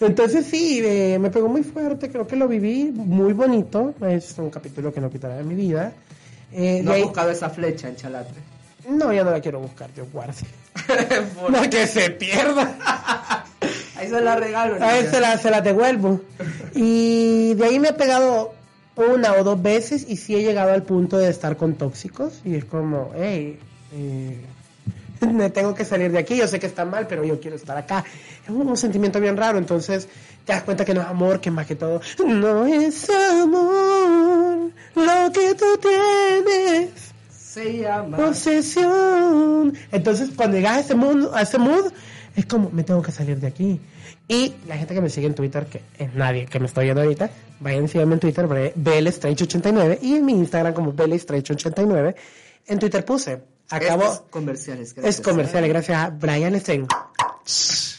[0.00, 4.50] Entonces sí, eh, me pegó muy fuerte, creo que lo viví muy bonito, es un
[4.50, 5.92] capítulo que no quitará de mi vida.
[6.52, 8.34] Eh, No ahí- buscado esa flecha en Chalate.
[8.88, 10.42] No, ya no la quiero buscar, yo guarde.
[11.50, 12.76] No, que se pierda.
[13.96, 14.76] Ahí se la regalo.
[14.76, 15.10] A ver, niña.
[15.10, 16.20] se la, se la devuelvo.
[16.74, 18.54] Y de ahí me he pegado
[18.94, 22.40] una o dos veces y sí he llegado al punto de estar con tóxicos.
[22.44, 23.58] Y es como, hey,
[23.92, 24.40] eh,
[25.32, 26.36] me tengo que salir de aquí.
[26.36, 28.04] Yo sé que está mal, pero yo quiero estar acá.
[28.44, 29.58] Es un, un sentimiento bien raro.
[29.58, 30.08] Entonces
[30.44, 35.32] te das cuenta que no es amor, que más que todo, no es amor lo
[35.32, 37.05] que tú tienes
[37.56, 38.18] Se llama.
[38.18, 39.72] obsesión.
[39.90, 41.90] Entonces, cuando llegas a ese mood, a ese mood,
[42.36, 43.80] es como, me tengo que salir de aquí.
[44.28, 47.00] Y la gente que me sigue en Twitter, que es nadie que me está viendo
[47.00, 52.14] ahorita, vayan y síganme en Twitter, BLStrange89, y en mi Instagram como BLStrange89.
[52.66, 54.92] En Twitter puse, acabo, Estos comerciales.
[54.92, 55.18] gracias.
[55.18, 56.88] es comercial, gracias a Brian Strange.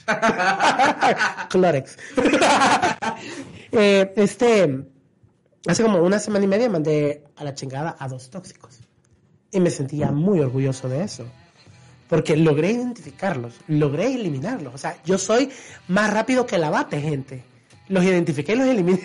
[1.49, 1.97] Clorex.
[3.69, 4.85] Eh, este,
[5.67, 8.79] hace como una semana y media mandé a la chingada a dos tóxicos.
[9.51, 11.25] Y me sentía muy orgulloso de eso.
[12.09, 14.73] Porque logré identificarlos, logré eliminarlos.
[14.73, 15.49] O sea, yo soy
[15.87, 17.43] más rápido que la bate, gente.
[17.89, 19.01] Los identifiqué y los eliminé.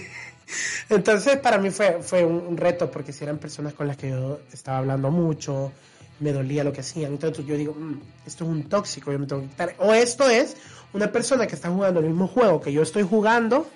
[0.89, 4.41] Entonces, para mí fue, fue un, reto, porque si eran personas con las que yo
[4.53, 5.73] estaba hablando mucho,
[6.21, 7.13] me dolía lo que hacían.
[7.13, 9.75] Entonces, yo digo, "Mm, esto es un tóxico, yo me tengo que quitar.
[9.79, 10.57] O esto es
[10.93, 13.69] una persona que está jugando el mismo juego que yo estoy jugando,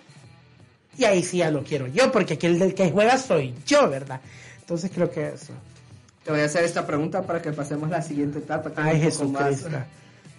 [0.99, 3.89] y ahí sí ya lo quiero yo, porque aquí el del que juega soy yo,
[3.89, 4.21] ¿verdad?
[4.61, 5.53] Entonces, creo que eso.
[6.27, 8.71] Te voy a hacer esta pregunta para que pasemos a la siguiente etapa.
[8.73, 9.69] que Ay, poco más- Jesucristo.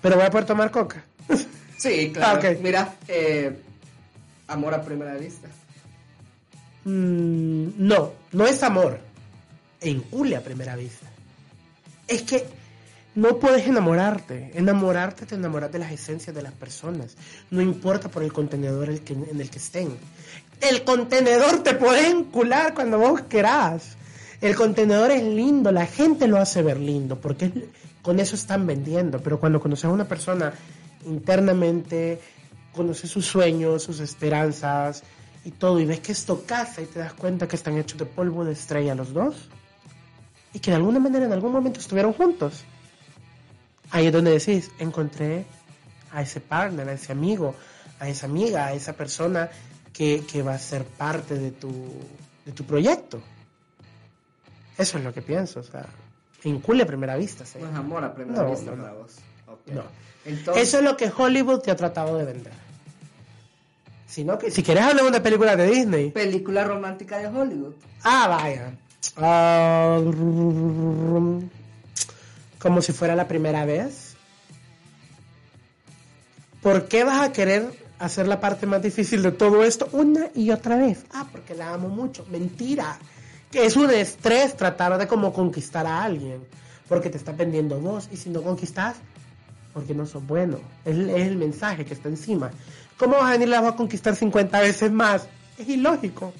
[0.02, 1.04] Pero voy a poder tomar coca.
[1.78, 2.42] Sí, claro.
[2.44, 2.54] Ah.
[2.62, 3.56] Mira, eh,
[4.48, 5.48] amor a primera vista.
[6.86, 9.00] Mm, no, no es amor.
[9.82, 11.06] En cule a primera vista.
[12.08, 12.46] Es que
[13.16, 14.52] no puedes enamorarte.
[14.56, 17.16] Enamorarte te enamoras de las esencias de las personas.
[17.52, 19.90] No importa por el contenedor el que- en el que estén.
[20.62, 23.97] El contenedor te puede encular cuando vos querás.
[24.40, 27.70] El contenedor es lindo, la gente lo hace ver lindo, porque
[28.04, 29.20] con eso están vendiendo.
[29.20, 30.54] Pero cuando conoces a una persona
[31.06, 32.20] internamente,
[32.76, 35.04] conoces sus sueños, sus esperanzas
[35.44, 38.06] y todo, y ves que esto casa y te das cuenta que están hechos de
[38.06, 39.50] polvo de estrella los dos,
[40.54, 42.64] y que de alguna manera en algún momento estuvieron juntos.
[43.90, 45.46] Ahí es donde decís, encontré
[46.12, 47.56] a ese partner, a ese amigo,
[48.00, 49.50] a esa amiga, a esa persona
[49.94, 53.20] que, va a ser parte de tu proyecto.
[54.78, 55.86] Eso es lo que pienso, o sea,
[56.44, 57.46] incule a primera vista.
[57.46, 57.58] ¿sí?
[57.60, 58.84] No es amor a primera No, vista no, no.
[58.84, 59.16] para vos.
[59.48, 59.68] Ok.
[59.68, 59.84] No.
[60.26, 62.54] Entonces, Eso es lo que Hollywood te ha tratado de vender.
[64.08, 67.74] Si, no, que, si quieres hablar de una película de Disney, película romántica de Hollywood.
[68.04, 68.74] Ah, vaya.
[69.18, 70.00] Ah,
[72.60, 74.16] como si fuera la primera vez.
[76.62, 80.52] ¿Por qué vas a querer hacer la parte más difícil de todo esto una y
[80.52, 81.06] otra vez?
[81.14, 82.26] Ah, porque la amo mucho.
[82.30, 82.98] Mentira.
[83.54, 86.44] Es un estrés tratar de como conquistar a alguien.
[86.88, 88.10] Porque te está vendiendo vos.
[88.12, 88.96] Y si no conquistas,
[89.74, 90.60] porque no sos bueno.
[90.86, 92.52] Es, es el mensaje que está encima.
[92.98, 95.28] ¿Cómo vas a venir la vas a conquistar 50 veces más?
[95.58, 96.34] Es ilógico.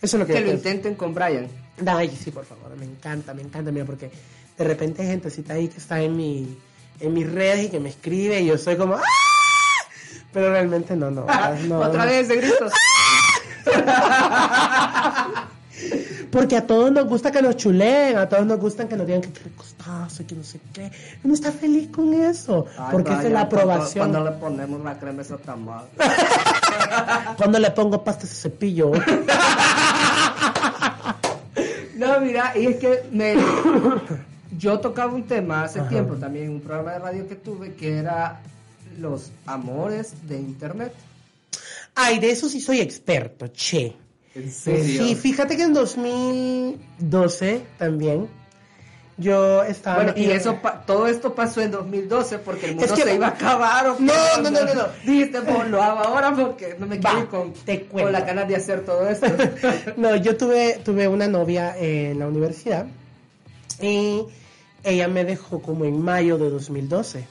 [0.00, 1.48] Eso es lo que, Que lo intenten con Brian.
[1.86, 4.10] Ay, sí, por favor, me encanta, me encanta, mira, porque
[4.56, 6.58] de repente hay gentecita ahí que está en mi
[7.00, 9.02] en mis redes y que me escribe y yo soy como ¡Ah!
[10.32, 11.26] Pero realmente no, no.
[11.68, 12.10] no Otra no.
[12.10, 12.72] vez de gritos.
[16.30, 19.20] Porque a todos nos gusta que nos chuleen, a todos nos gusta que nos digan
[19.20, 20.90] que qué ricostazo y que no sé qué.
[21.24, 24.10] Uno está feliz con eso, Ay, porque esa es la aprobación.
[24.10, 25.86] Cuando, cuando le ponemos la crema eso está mal.
[27.36, 28.92] Cuando le pongo pasta ese cepillo.
[31.96, 33.34] No, mira, y es que me,
[34.56, 37.98] yo tocaba un tema hace tiempo también en un programa de radio que tuve que
[37.98, 38.40] era
[38.98, 40.94] los amores de internet.
[41.94, 43.94] Ay, de eso sí soy experto, che.
[44.34, 48.28] ¿En Sí, fíjate que en 2012 también
[49.16, 49.96] yo estaba...
[49.96, 53.14] Bueno, y eso, pa- todo esto pasó en 2012 porque el mundo Es que- se
[53.14, 53.88] iba a acabar.
[53.88, 53.96] ¿o?
[53.98, 54.12] No,
[54.42, 54.86] no, no, no, no.
[55.04, 58.56] Dijiste, pues lo hago ahora porque no me quiero con, te con la ganas de
[58.56, 59.26] hacer todo esto.
[59.96, 62.86] no, yo tuve, tuve una novia en la universidad
[63.82, 64.22] y
[64.84, 67.26] ella me dejó como en mayo de 2012.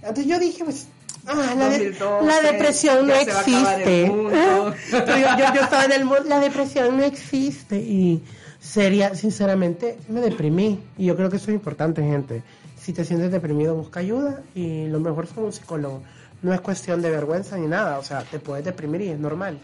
[0.00, 0.86] Entonces yo dije, pues,
[1.26, 4.06] ah, la, de- 2012, la depresión no existe.
[4.06, 8.22] yo, yo- yo estaba en el mundo, la depresión no existe y
[8.60, 10.80] sería, sinceramente, me deprimí.
[10.98, 12.42] Y yo creo que eso es importante, gente.
[12.80, 16.02] Si te sientes deprimido, busca ayuda y lo mejor fue un psicólogo.
[16.42, 19.58] No es cuestión de vergüenza ni nada, o sea, te puedes deprimir y es normal.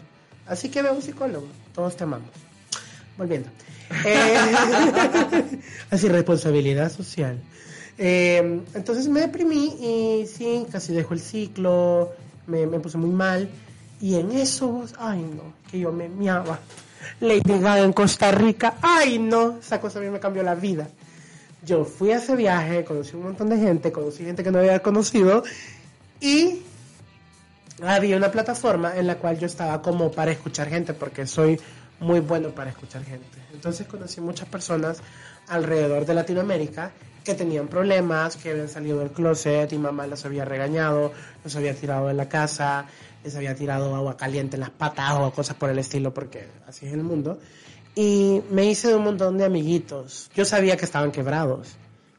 [0.47, 1.45] Así que ve a un psicólogo,
[1.75, 2.29] todos te amamos.
[3.17, 3.49] Volviendo.
[4.05, 4.35] Eh,
[5.91, 7.37] así, responsabilidad social.
[7.97, 12.11] Eh, entonces me deprimí y sí, casi dejó el ciclo,
[12.47, 13.49] me, me puse muy mal.
[14.01, 16.59] Y en eso, ay no, que yo me miaba.
[17.19, 20.87] Lady Gaga en Costa Rica, ay no, esa cosa a mí me cambió la vida.
[21.63, 24.79] Yo fui a ese viaje, conocí un montón de gente, conocí gente que no había
[24.79, 25.43] conocido
[26.19, 26.63] y
[27.83, 31.59] había una plataforma en la cual yo estaba como para escuchar gente, porque soy
[31.99, 33.27] muy bueno para escuchar gente.
[33.53, 35.01] Entonces conocí muchas personas
[35.47, 36.91] alrededor de Latinoamérica
[37.23, 41.11] que tenían problemas, que habían salido del closet y mamá los había regañado,
[41.43, 42.85] los había tirado de la casa,
[43.23, 46.87] les había tirado agua caliente en las patas o cosas por el estilo, porque así
[46.87, 47.39] es el mundo.
[47.93, 50.31] Y me hice de un montón de amiguitos.
[50.33, 51.75] Yo sabía que estaban quebrados,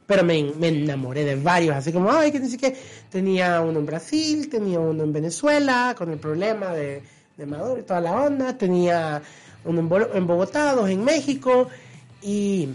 [0.07, 2.77] pero me, me enamoré de varios, así como, ay, que ni siquiera
[3.11, 7.03] tenía uno en Brasil, tenía uno en Venezuela, con el problema de,
[7.37, 9.23] de Maduro y toda la onda, tenía
[9.65, 9.81] uno
[10.15, 11.69] en Bogotá, dos en México,
[12.21, 12.69] y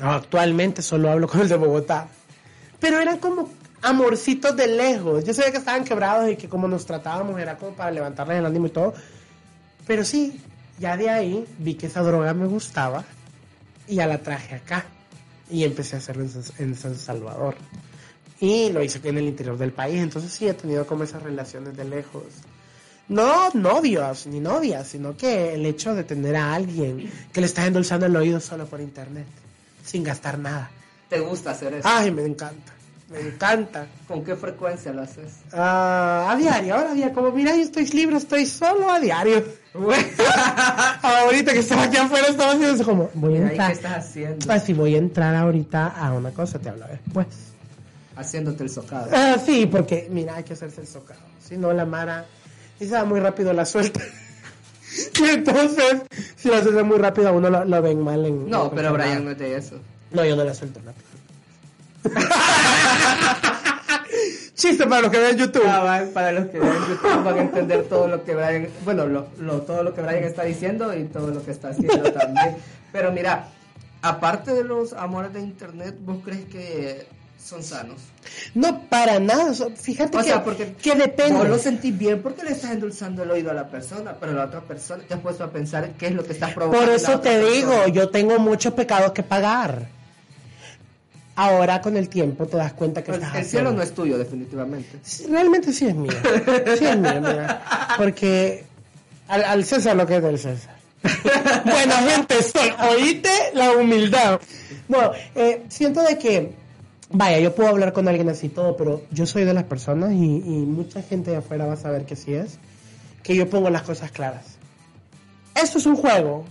[0.00, 2.08] actualmente solo hablo con el de Bogotá.
[2.80, 3.50] Pero eran como
[3.82, 5.24] amorcitos de lejos.
[5.24, 8.46] Yo sabía que estaban quebrados y que como nos tratábamos era como para levantarles el
[8.46, 8.94] ánimo y todo.
[9.86, 10.40] Pero sí,
[10.78, 13.04] ya de ahí vi que esa droga me gustaba
[13.88, 14.84] y ya la traje acá.
[15.50, 16.24] Y empecé a hacerlo
[16.58, 17.56] en, San- Salvador.
[18.40, 20.00] Y lo hice en el interior del país.
[20.00, 22.24] Entonces sí he tenido como esas relaciones de lejos.
[23.08, 27.66] No novios ni novias, sino que el hecho de tener a alguien que le está
[27.66, 29.26] endulzando el oído solo por internet,
[29.92, 30.70] sin gastar nada.
[31.10, 31.86] ¿Te gusta hacer eso?
[31.86, 32.72] Ay, me encanta,
[33.10, 33.86] me encanta.
[34.08, 35.40] ¿Con qué frecuencia lo haces?
[35.52, 39.44] Ah, a diario, ahora a diario, como mira, yo estoy libre, estoy solo a diario.
[41.02, 43.68] ahorita que estaba aquí afuera, estaba haciendo eso como, voy a Mira, ¿y entrar.
[43.68, 44.50] ¿Qué estás haciendo?
[44.50, 47.26] Así voy a entrar ahorita a una cosa, te hablo después.
[48.16, 49.10] Haciéndote el socado.
[49.12, 51.20] Ah, sí, porque mira, hay que hacerse el socado.
[51.46, 52.24] Si no, la Mara,
[52.80, 54.00] y se va muy rápido la suelta.
[55.20, 56.02] y entonces,
[56.36, 58.48] si la suelta muy rápido, a uno lo, lo ven mal en.
[58.48, 59.76] No, en pero Brian no de eso.
[60.10, 61.02] No, yo no la suelto rápido.
[64.54, 65.64] Chiste para los que ven YouTube.
[65.66, 69.06] Ah, va, para los que ven YouTube van a entender todo lo que Brian, bueno,
[69.06, 72.56] lo, lo- todo lo que Brian está diciendo y todo lo que está haciendo también.
[72.92, 73.48] Pero mira,
[74.02, 77.06] aparte de los amores de internet, ¿vos crees que
[77.44, 78.00] son sanos?
[78.54, 79.52] No, para nada.
[79.76, 81.38] Fíjate O que, sea, porque que depende.
[81.38, 84.44] Vos lo sentís bien porque le estás endulzando el oído a la persona, pero la
[84.44, 86.86] otra persona te has puesto a pensar qué es lo que estás provocando.
[86.86, 87.92] Por eso te digo, persona.
[87.94, 89.88] yo tengo muchos pecados que pagar.
[91.34, 94.18] Ahora con el tiempo te das cuenta que Pues, estás el cielo no es tuyo,
[94.18, 94.98] definitivamente.
[95.30, 96.12] Realmente sí es mío.
[96.78, 97.94] Sí es mío, mira.
[97.96, 98.64] Porque
[99.28, 100.76] al, al César lo que es del César.
[101.64, 102.36] Buena gente.
[102.90, 104.40] Oíste la humildad.
[104.88, 106.52] Bueno, eh, siento de que,
[107.12, 110.16] vaya, yo puedo hablar con alguien así todo, pero yo soy de las personas y,
[110.16, 112.58] mucha gente de afuera va a saber que sí es,
[113.22, 114.56] que yo pongo las cosas claras.
[115.54, 116.44] Esto es un juego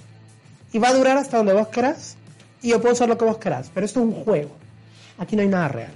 [0.71, 2.15] y va a durar hasta donde vos querás
[2.61, 4.51] y yo puedo hacer lo que vos querás, pero esto es un juego.
[5.17, 5.93] Aquí no hay nada real.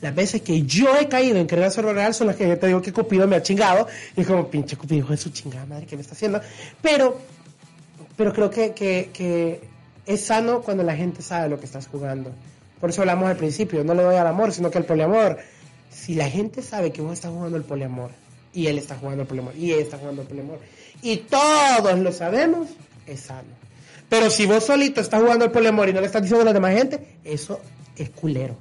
[0.00, 2.66] Las veces que yo he caído en querer hacerlo real son las que yo te
[2.66, 3.86] digo que Cupido me ha chingado.
[4.16, 6.40] Y es como, pinche Cupido, de su chingada madre, ¿qué me está haciendo?
[6.82, 7.18] Pero,
[8.16, 9.60] pero creo que, que, que
[10.04, 12.32] es sano cuando la gente sabe lo que estás jugando.
[12.82, 15.38] Por eso hablamos al principio, no le doy al amor, sino que al poliamor.
[15.88, 18.10] Si la gente sabe que vos estás jugando el poliamor,
[18.52, 20.58] y él está jugando el poliamor, y ella está jugando el poliamor,
[21.00, 22.70] y todos lo sabemos,
[23.06, 23.48] es sano.
[24.08, 26.52] Pero si vos solito estás jugando el poliamor y no le estás diciendo a la
[26.52, 27.60] demás gente, eso
[27.96, 28.56] es culero.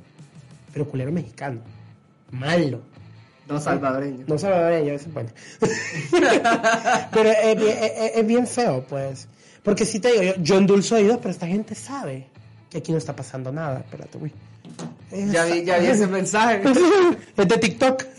[0.72, 1.62] Pero culero mexicano.
[2.30, 2.82] Malo.
[3.50, 4.26] No salvadoreño.
[4.28, 5.30] No salvadoreño, ese bueno.
[7.12, 9.28] pero es bien, es- es bien feo, pues.
[9.64, 12.28] Porque si te digo, yo, yo endulzo oídos, pero esta gente sabe
[12.72, 13.80] que aquí no está pasando nada.
[13.80, 14.32] Espérate, güey.
[15.12, 16.62] Ya vi, ya vi ese mensaje.
[17.38, 18.04] es de TikTok.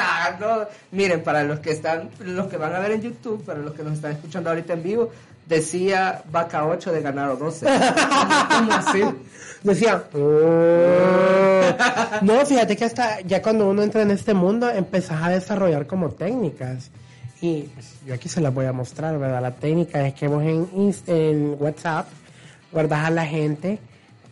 [0.00, 0.66] Ah, no.
[0.92, 3.82] Miren, para los que están, los que van a ver en YouTube, para los que
[3.82, 5.10] nos están escuchando ahorita en vivo,
[5.46, 7.66] decía vaca 8 de ganado 12.
[8.48, 9.02] ¿Cómo así?
[9.64, 11.60] Decía, "Oh".
[12.22, 16.10] no, fíjate que hasta ya cuando uno entra en este mundo empezás a desarrollar como
[16.10, 16.90] técnicas.
[17.40, 19.42] Y pues, yo aquí se las voy a mostrar, ¿verdad?
[19.42, 22.06] La técnica es que vos en, en WhatsApp
[22.70, 23.80] guardas a la gente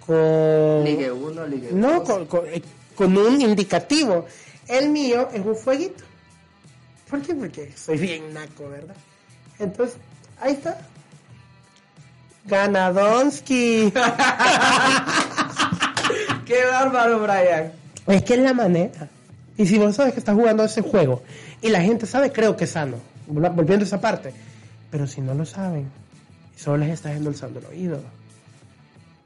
[0.06, 0.84] con...
[0.84, 1.78] Ligue 1, ligue 2.
[1.78, 2.62] No, con, con- eh,
[2.94, 4.26] con un indicativo.
[4.68, 6.04] El mío es un fueguito.
[7.10, 7.34] ¿Por qué?
[7.34, 8.96] Porque soy bien naco, ¿verdad?
[9.58, 9.96] Entonces,
[10.40, 10.78] ahí está.
[12.46, 13.92] Ganadonsky.
[16.46, 17.72] Qué bárbaro, Brian.
[18.06, 19.08] Es que es la manera.
[19.56, 21.22] Y si vos sabes que estás jugando ese juego
[21.62, 22.98] y la gente sabe, creo que es sano.
[23.28, 24.32] Vol- Volviendo a esa parte.
[24.90, 25.90] Pero si no lo saben,
[26.56, 28.00] solo les estás endulzando el oído,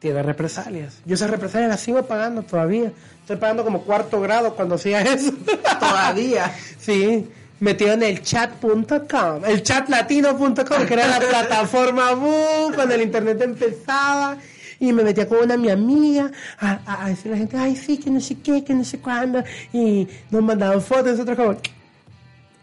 [0.01, 0.99] tiene represalias.
[1.07, 2.91] Yo esas represalias las sigo pagando todavía.
[3.21, 5.33] Estoy pagando como cuarto grado cuando hacía eso.
[5.79, 6.53] Todavía.
[6.79, 7.29] sí,
[7.61, 14.37] metido en el chat.com, el chatlatino.com, que era la plataforma boom, cuando el internet empezaba.
[14.83, 17.77] Y me metía con una mi amiga a, a, a decirle a la gente, ay,
[17.77, 19.45] sí, que no sé qué, que no sé cuándo.
[19.75, 21.57] Y nos mandaban fotos, nosotros como,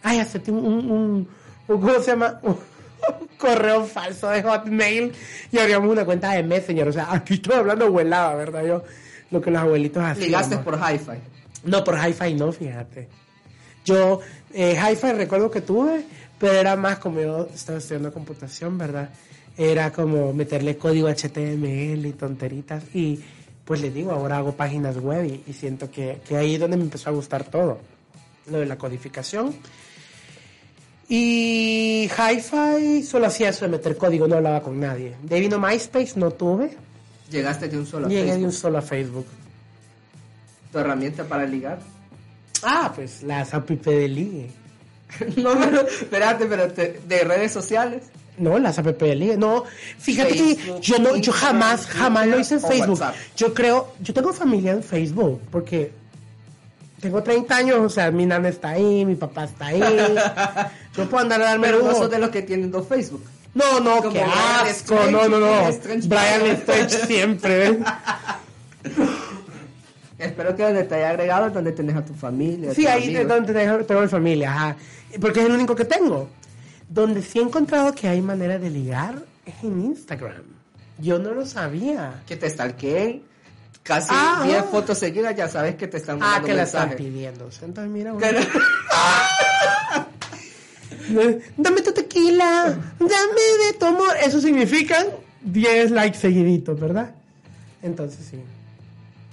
[0.02, 1.28] ay, acepté un, un, un,
[1.68, 2.40] un- ¿cómo se llama?
[3.38, 5.14] Correo falso de Hotmail
[5.52, 6.88] y abríamos una cuenta de Messenger.
[6.88, 8.66] O sea, aquí estoy hablando abuelada, ¿verdad?
[8.66, 8.84] Yo,
[9.32, 10.28] lo que los abuelitos hacían.
[10.28, 11.20] Ligaste por Hi-Fi.
[11.66, 13.08] No, por Hi-Fi no, fíjate.
[13.86, 14.20] Yo,
[14.54, 16.04] eh, Hi-Fi recuerdo que tuve,
[16.40, 19.10] pero era más como yo estaba estudiando computación, ¿verdad?
[19.58, 22.84] Era como meterle código HTML y tonteritas.
[22.94, 23.20] Y
[23.66, 26.78] pues les digo, ahora hago páginas web y, y siento que, que ahí es donde
[26.78, 27.80] me empezó a gustar todo.
[28.50, 29.54] Lo de la codificación.
[31.10, 35.16] Y Hi-Fi solo hacía eso de meter código, no hablaba con nadie.
[35.24, 36.72] De vino MySpace, no tuve.
[37.32, 39.26] Llegaste de un solo a Llegué de un solo a Facebook.
[40.72, 41.80] Tu herramienta para ligar.
[42.64, 44.52] Ah, pues las app de ligue.
[45.38, 48.04] no, pero, espérate, pero te- de redes sociales.
[48.38, 49.38] No, las app de ligue.
[49.38, 49.64] No,
[49.98, 53.00] fíjate Facebook, que yo no, yo jamás, jamás lo hice en Facebook.
[53.00, 53.16] WhatsApp.
[53.38, 55.92] Yo creo, yo tengo familia en Facebook porque
[57.00, 59.82] tengo 30 años, o sea, mi nana está ahí, mi papá está ahí.
[60.96, 63.24] Yo puedo andar a darme Pero no de los que tienen dos Facebook.
[63.54, 65.48] No, no, Como qué Brian asco, Strange, no, no, no.
[65.48, 66.08] Brian Strange.
[66.08, 67.78] Brian Strange siempre, ¿ves?
[70.18, 72.74] Espero que donde te haya agregado es donde tenés a tu familia.
[72.74, 74.78] Sí, ahí es donde tengo, tengo mi familia, ajá.
[75.22, 76.30] Porque es el único que tengo.
[76.90, 80.44] Donde sí he encontrado que hay manera de ligar es en Instagram.
[81.00, 82.24] Yo no lo sabía.
[82.26, 83.24] Que te stalkeen.
[83.88, 84.64] Casi Ah, 10 ah.
[84.70, 87.50] fotos seguidas ya sabes que te están Ah, mandando que la están pidiendo.
[87.62, 88.40] Entonces, mira, bueno.
[91.10, 91.22] no-
[91.58, 94.16] dame tu tequila, dame de tu amor.
[94.22, 95.06] Eso significa
[95.42, 97.12] 10 likes seguiditos, ¿verdad?
[97.82, 98.40] Entonces, sí.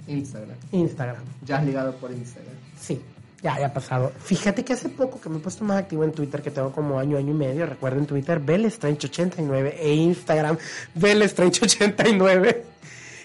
[0.07, 0.55] Instagram.
[0.71, 1.23] Instagram.
[1.45, 2.53] Ya has ligado por Instagram.
[2.79, 3.01] Sí,
[3.41, 4.11] ya, ya ha pasado.
[4.23, 6.99] Fíjate que hace poco que me he puesto más activo en Twitter, que tengo como
[6.99, 7.65] año, año y medio.
[7.65, 10.57] Recuerden Twitter, Belestrange89 e Instagram,
[10.97, 12.57] Belestrange89.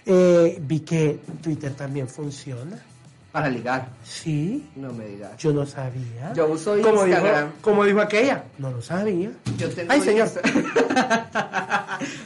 [0.07, 2.79] Eh, vi que Twitter también funciona.
[3.33, 3.87] Para ligar.
[4.03, 5.37] Sí, No me digas.
[5.39, 6.33] yo no sabía.
[6.35, 7.53] Yo uso como dijo, Instagram.
[7.61, 9.31] como dijo aquella, no lo sabía.
[9.57, 10.29] Yo tengo Ay, señor.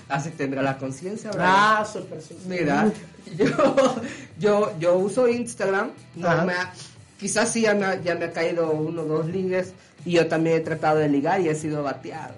[0.08, 1.30] Así tendrá la conciencia.
[1.38, 1.84] Ah.
[2.48, 2.90] Mira,
[3.36, 3.96] yo,
[4.38, 6.72] yo, yo uso Instagram, no me ha-
[7.18, 9.72] quizás sí ya me, ha, ya me ha caído uno o dos ligues
[10.06, 12.34] y yo también he tratado de ligar y he sido bateado.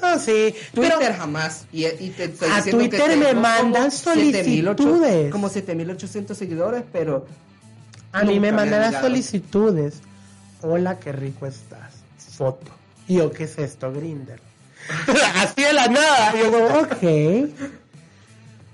[0.00, 0.54] Ah, sí.
[0.72, 1.66] Twitter Pero, jamás.
[1.72, 5.32] Y, y te estoy A que Twitter me mandan como 7,800 solicitudes.
[5.32, 7.26] Como 7800 seguidores, pero
[8.12, 10.00] a mí me mandan las solicitudes.
[10.62, 11.94] Hola, qué rico estás.
[12.16, 12.70] Foto.
[13.06, 14.40] Y yo, ¿qué es esto, Grinder?
[15.36, 16.34] Así de la nada.
[16.34, 17.50] Y yo como, ok.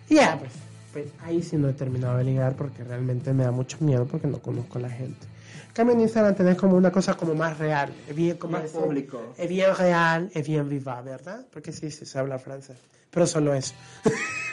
[0.08, 0.52] Ya, pues,
[0.92, 4.26] pues ahí sí no he terminado de ligar porque realmente me da mucho miedo porque
[4.26, 5.26] no conozco a la gente.
[5.74, 9.34] Cambio en Instagram tenés como una cosa como más real, es bien como Más público.
[9.36, 11.44] es bien real, es bien viva, ¿verdad?
[11.52, 12.76] Porque sí, sí se habla francés,
[13.10, 13.74] pero solo eso.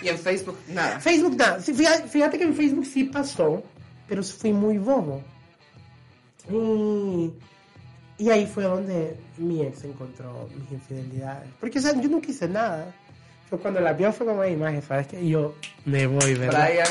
[0.02, 1.00] y en Facebook nada.
[1.00, 1.62] Facebook, nada.
[1.62, 3.62] Sí, fíjate, fíjate que en Facebook sí pasó,
[4.08, 5.22] pero fui muy bobo.
[6.50, 7.32] Y,
[8.18, 11.50] y ahí fue donde mi ex encontró mis infidelidades.
[11.60, 12.96] Porque, o sea, yo nunca hice nada.
[13.48, 15.22] Fue cuando la vio, fue como, imagen, ¿sabes qué?
[15.22, 15.54] Y yo
[15.86, 16.68] me voy, ¿verdad?
[16.68, 16.88] Brian.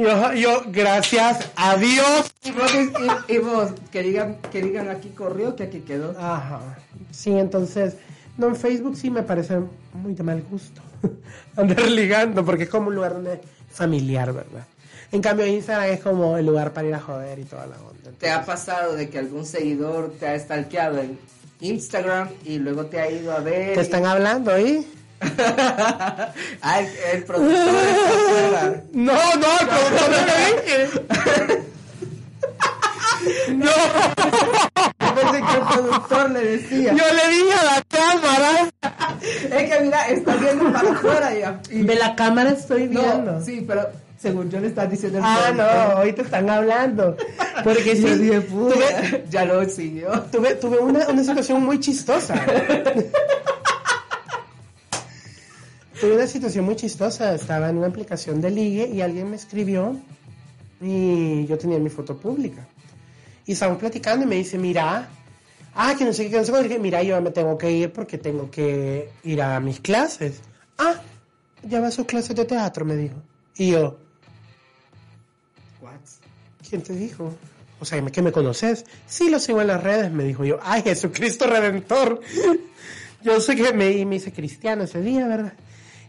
[0.00, 2.32] Yo, yo, gracias a Dios.
[2.42, 2.72] Y vos,
[3.28, 6.12] y- y vos, que digan, que digan aquí corrió, que aquí quedó.
[6.18, 6.60] Ajá.
[7.10, 7.96] Sí, entonces,
[8.38, 9.58] no, en Facebook sí me parece
[9.92, 10.80] muy de mal gusto
[11.56, 13.40] andar ligando, porque es como un lugar donde
[13.70, 14.64] familiar, ¿verdad?
[15.12, 18.10] En cambio, Instagram es como el lugar para ir a joder y toda la onda.
[18.18, 21.18] ¿Te ha pasado de que algún seguidor te ha stalkeado en
[21.60, 23.74] Instagram y luego te ha ido a ver?
[23.74, 24.86] ¿Te están hablando ahí?
[26.62, 28.84] Ay, el productor.
[28.92, 30.78] No, no, como no lo dije.
[33.50, 36.92] No, Yo pensé que el productor le decía.
[36.94, 38.70] yo le dije a la cámara.
[39.20, 41.60] Es que mira, está viendo para afuera ya.
[41.70, 43.32] Y- De la cámara estoy viendo.
[43.32, 46.02] no, sí, pero según yo le estás diciendo el Ah, no, productor.
[46.02, 47.16] hoy te están hablando.
[47.64, 50.12] Porque sí, Yo dije, tuve, ya lo siguió.
[50.32, 52.34] tuve, tuve una, una situación muy chistosa.
[56.00, 57.34] tuve una situación muy chistosa.
[57.34, 60.00] Estaba en una aplicación de ligue y alguien me escribió
[60.80, 62.66] y yo tenía mi foto pública.
[63.46, 65.08] Y estábamos platicando y me dice, mira,
[65.74, 66.62] ah, que no sé qué, que no sé qué.
[66.62, 70.40] Dije, mira, yo me tengo que ir porque tengo que ir a mis clases.
[70.78, 70.94] Ah,
[71.62, 73.16] ya va a sus clases de teatro, me dijo.
[73.56, 73.98] Y yo,
[75.80, 75.92] What?
[76.68, 77.34] ¿Quién te dijo?
[77.80, 78.84] O sea, que me conoces.
[79.06, 80.58] Sí, lo sigo en las redes, me dijo yo.
[80.62, 82.20] Ay, Jesucristo Redentor.
[83.22, 85.52] Yo sé que me, me hice cristiano ese día, ¿verdad?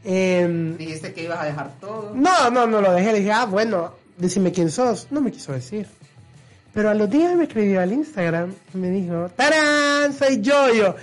[0.04, 2.12] Eh, Dijiste que ibas a dejar todo.
[2.16, 3.12] no, no, no lo dejé.
[3.14, 5.08] Le dije, ah, bueno, decime quién sos.
[5.12, 5.88] No me quiso decir.
[6.74, 10.14] Pero a los días me escribió al Instagram y me dijo, ¡Tarán!
[10.14, 10.95] Soy yo, yo.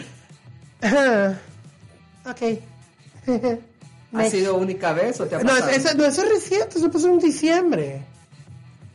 [0.81, 1.39] Ajá.
[2.27, 2.59] Ok.
[4.15, 5.69] ¿Ha sido única vez o te ha No, pasado?
[5.71, 8.03] eso, no, eso es reciente, eso pasó en diciembre.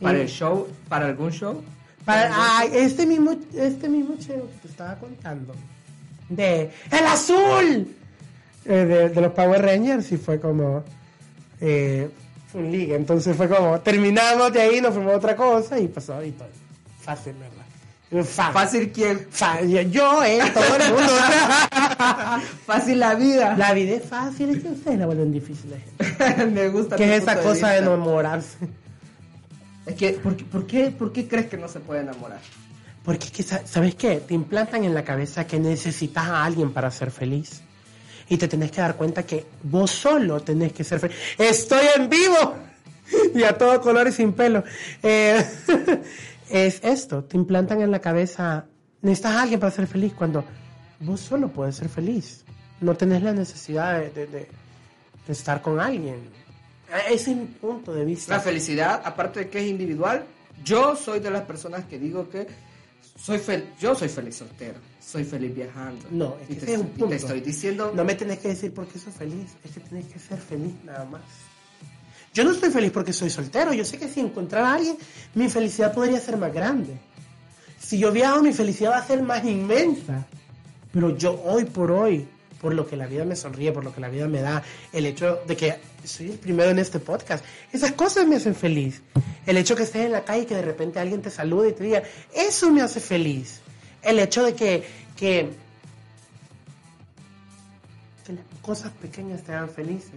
[0.01, 0.67] ¿Para Y- el show?
[0.89, 1.61] ¿Para algún show?
[2.03, 5.53] Para, ay, este mismo, este mismo chero que te estaba contando.
[6.27, 7.95] De ¡El azul!
[8.65, 10.83] Eh, de, de los Power Rangers y fue como
[11.59, 12.09] eh,
[12.53, 12.95] un liga.
[12.95, 16.47] Entonces fue como, terminamos de ahí, nos fuimos a otra cosa y pasó y todo.
[17.01, 18.25] Fácil, ¿verdad?
[18.25, 18.53] Fácil.
[18.53, 19.27] Fácil quién?
[19.31, 19.91] Fácil.
[19.91, 21.11] Yo, eh, todo el mundo.
[22.65, 23.55] Fácil la vida.
[23.57, 25.73] la vida es fácil, es que ustedes la vuelven difícil.
[26.51, 27.93] Me gusta ¿Qué es esa de cosa de vista.
[27.93, 28.57] enamorarse?
[29.85, 32.39] Es que, ¿por qué, por, qué, ¿por qué crees que no se puede enamorar?
[33.03, 34.17] Porque es que, sa- ¿sabes qué?
[34.25, 37.61] Te implantan en la cabeza que necesitas a alguien para ser feliz.
[38.33, 41.15] Y te tenés que dar cuenta que vos solo tenés que ser feliz.
[41.37, 42.55] ¡Estoy en vivo!
[43.35, 44.63] Y a todo color y sin pelo.
[45.03, 45.45] Eh,
[46.49, 48.65] es esto, te implantan en la cabeza,
[49.03, 50.43] necesitas a alguien para ser feliz cuando
[50.99, 52.43] vos solo puedes ser feliz.
[52.81, 54.47] No tenés la necesidad de, de- de-
[55.27, 56.15] de estar con alguien.
[57.09, 58.33] Ese es mi punto de vista.
[58.35, 60.23] La felicidad, aparte de que es individual,
[60.63, 62.47] yo soy de las personas que digo que
[63.15, 66.05] soy fel yo soy feliz soltero, soy feliz viajando.
[66.11, 67.15] No, es que y te, ese es un te punto.
[67.15, 70.19] estoy diciendo, No me tenés que decir por qué soy feliz, es que tenés que
[70.19, 71.21] ser feliz nada más.
[72.33, 74.97] Yo no estoy feliz porque soy soltero, yo sé que si encontrara a alguien,
[75.35, 76.97] mi felicidad podría ser más grande.
[77.79, 80.25] Si yo viajo, mi felicidad va a ser más inmensa.
[80.91, 82.27] Pero yo hoy por hoy,
[82.63, 85.05] por lo que la vida me sonríe, por lo que la vida me da, el
[85.05, 87.43] hecho de que soy el primero en este podcast,
[87.73, 89.03] esas cosas me hacen feliz.
[89.45, 91.73] El hecho que estés en la calle y que de repente alguien te salude y
[91.73, 92.03] te diga,
[92.33, 93.59] eso me hace feliz.
[94.01, 94.83] El hecho de que,
[95.17, 95.49] que
[98.25, 100.11] que las cosas pequeñas te hagan felices.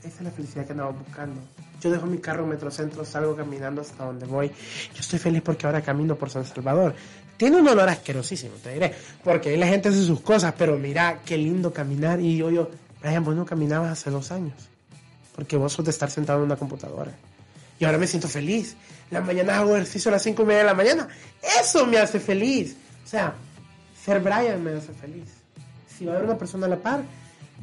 [0.00, 1.40] Esa es la felicidad que andamos buscando.
[1.80, 4.48] Yo dejo mi carro en Metrocentro, salgo caminando hasta donde voy.
[4.48, 6.94] Yo estoy feliz porque ahora camino por San Salvador.
[7.40, 8.92] Tiene un olor asquerosísimo, te diré.
[9.24, 12.20] Porque ahí la gente hace sus cosas, pero mira, qué lindo caminar.
[12.20, 12.68] Y yo, yo,
[13.00, 14.52] Brian, vos no caminabas hace dos años.
[15.34, 17.12] porque vos sos de estar sentado en una computadora.
[17.78, 18.76] Y ahora me siento feliz.
[19.10, 21.08] La mañana hago ejercicio a las cinco y media de la mañana.
[21.58, 22.76] Eso me hace feliz.
[23.06, 23.32] O sea,
[24.04, 25.30] ser Brian me hace feliz.
[25.96, 27.00] Si va a haber una persona a la par,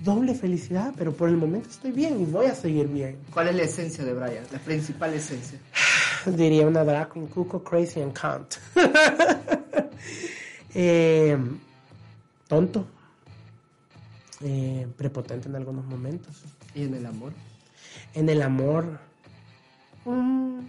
[0.04, 3.18] doble felicidad, pero por el momento estoy bien y voy a seguir bien.
[3.32, 4.44] ¿Cuál es la esencia de Brian?
[4.52, 5.60] La principal esencia.
[6.36, 8.56] Diría una drag queen, cuco, crazy and can't.
[10.80, 11.36] Eh,
[12.48, 12.86] tonto.
[14.42, 16.44] Eh, prepotente en algunos momentos.
[16.76, 17.32] ¿Y en el amor?
[18.14, 19.00] En el amor,
[20.06, 20.60] mm,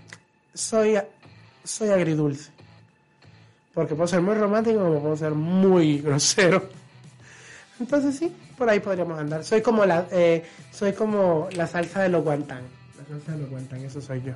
[0.54, 0.96] soy,
[1.62, 2.50] soy agridulce.
[3.74, 6.70] Porque puedo ser muy romántico como puedo ser muy grosero.
[7.78, 9.44] Entonces sí, por ahí podríamos andar.
[9.44, 12.62] Soy como la, eh, soy como la salsa de los guantán.
[12.98, 14.32] La salsa de los guantán, eso soy yo.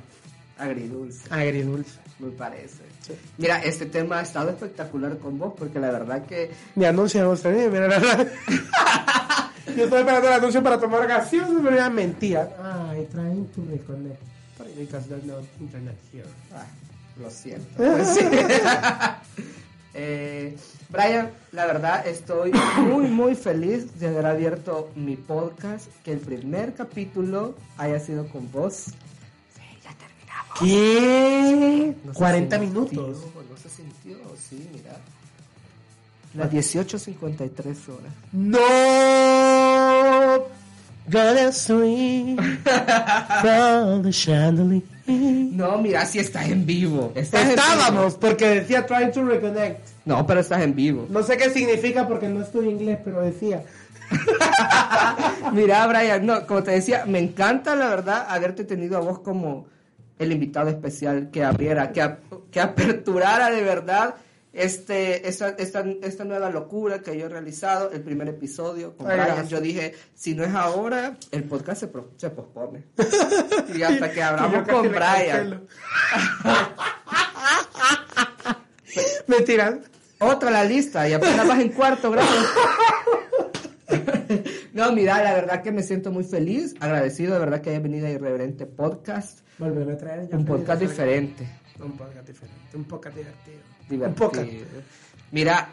[0.57, 1.99] Agridulce, Agridulce.
[2.19, 2.83] me parece.
[3.05, 3.13] Sí.
[3.37, 7.31] Mira, este tema ha estado espectacular con vos porque la verdad que Mi anuncio no
[7.31, 8.27] usted, mira, la verdad.
[9.75, 12.49] Yo estoy esperando el anuncio para tomar gaseosa, pero era mentira.
[12.89, 14.21] Ay, trying to reconnect.
[14.77, 16.25] Because there's no internet here.
[16.53, 16.65] Ah,
[17.21, 17.83] lo siento.
[18.05, 18.21] Sí.
[19.95, 20.57] Eh,
[20.89, 22.51] Brian, la verdad estoy
[22.81, 28.51] muy muy feliz de haber abierto mi podcast, que el primer capítulo haya sido con
[28.51, 28.85] vos.
[30.59, 31.95] ¿Qué?
[32.03, 33.17] No se 40 sintió, minutos.
[33.49, 34.97] No se sintió, sí, mira.
[36.35, 38.13] Las 18.53 horas.
[38.31, 38.59] No.
[41.09, 42.37] Gonna swing
[43.41, 44.81] from the chandelier.
[45.05, 47.11] No, mira, si estás en vivo.
[47.13, 49.85] Estás en Estábamos, porque decía trying to reconnect.
[50.05, 51.05] No, pero estás en vivo.
[51.09, 53.63] No sé qué significa porque no estudio inglés, pero decía.
[55.53, 59.67] Mira, Brian, no, como te decía, me encanta la verdad haberte tenido a vos como
[60.23, 62.15] el invitado especial que abriera, que,
[62.51, 64.15] que aperturara de verdad
[64.53, 69.47] este, esta, esta, esta nueva locura que yo he realizado, el primer episodio con Brian.
[69.47, 72.83] Yo dije, si no es ahora, el podcast se, pro- se pospone.
[73.75, 75.01] y hasta que hablamos con Brian.
[75.01, 75.61] cancelo.
[79.27, 79.79] Mentira.
[80.19, 82.29] Otra la lista y apenas vas en cuarto grado.
[84.73, 88.07] No, mira, la verdad que me siento muy feliz, agradecido de verdad que hayas venido
[88.07, 90.29] a Irreverente Podcast, Volverme a traer.
[90.31, 91.47] un podcast diferente.
[91.79, 92.59] Un podcast diferente.
[92.77, 93.57] Un podcast divertido.
[93.89, 94.07] divertido.
[94.09, 94.49] Un podcast.
[95.31, 95.69] Mira,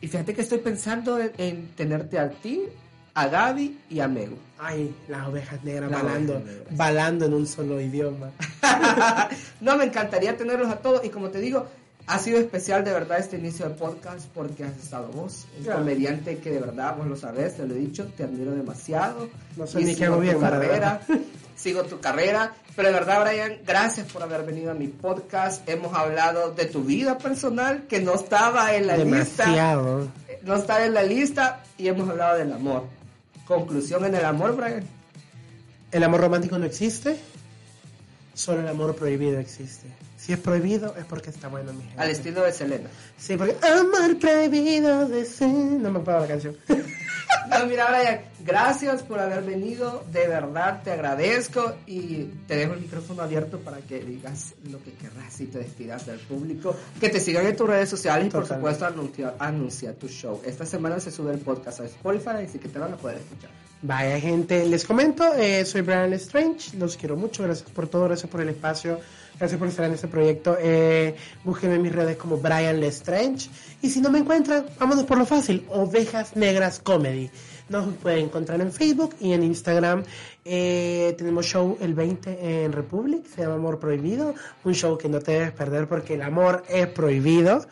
[0.00, 2.62] y fíjate que estoy pensando en, en tenerte a ti,
[3.14, 4.36] a Gaby y a Megu.
[4.58, 6.32] Ay, las ovejas negras Las balando.
[6.34, 6.76] ovejas negras.
[6.76, 8.30] Balando en un solo idioma.
[9.60, 11.66] no, me encantaría tenerlos a todos y como te digo,
[12.06, 15.80] ha sido especial de verdad este inicio de podcast porque has estado vos, un Claro.
[15.80, 19.28] comediante que de verdad, vos lo sabés, te lo he dicho, te admiro demasiado.
[19.56, 21.00] No sé Y ni qué sigo hago bien, carrera,
[21.56, 25.68] sigo tu carrera, pero de verdad, Brian, gracias por haber venido a mi podcast.
[25.68, 29.46] Hemos hablado de tu vida personal que no estaba en la lista
[30.42, 32.84] no está en la lista y hemos hablado del amor.
[33.46, 34.84] Conclusión en el amor, Brian.
[35.90, 37.16] El amor romántico no existe.
[38.34, 39.88] Solo el amor prohibido existe.
[40.26, 42.02] Si es prohibido es porque está bueno, mi gente.
[42.02, 42.90] Al estilo de Selena.
[43.16, 45.46] Sí, porque amor prohibido de ser.
[45.46, 46.56] No me acuerdo la canción.
[47.48, 50.04] No, mira, Brian, gracias por haber venido.
[50.10, 54.92] De verdad te agradezco y te dejo el micrófono abierto para que digas lo que
[54.94, 56.74] querrás y te despidas del público.
[57.00, 60.40] Que te sigan en tus redes sociales y, por supuesto, anunciar, anunciar tu show.
[60.44, 63.50] Esta semana se sube el podcast a Spotify, así que te van a poder escuchar.
[63.82, 68.30] Vaya gente, les comento, eh, soy Brian Strange, los quiero mucho, gracias por todo, gracias
[68.30, 68.98] por el espacio,
[69.38, 70.56] gracias por estar en este proyecto.
[70.58, 71.14] Eh,
[71.44, 73.50] búsquenme en mis redes como Brian Lestrange
[73.82, 77.30] y si no me encuentran, vámonos por lo fácil, Ovejas Negras Comedy.
[77.68, 80.04] Nos pueden encontrar en Facebook y en Instagram.
[80.44, 85.20] Eh, tenemos show el 20 en Republic, se llama Amor Prohibido, un show que no
[85.20, 87.66] te debes perder porque el amor es prohibido.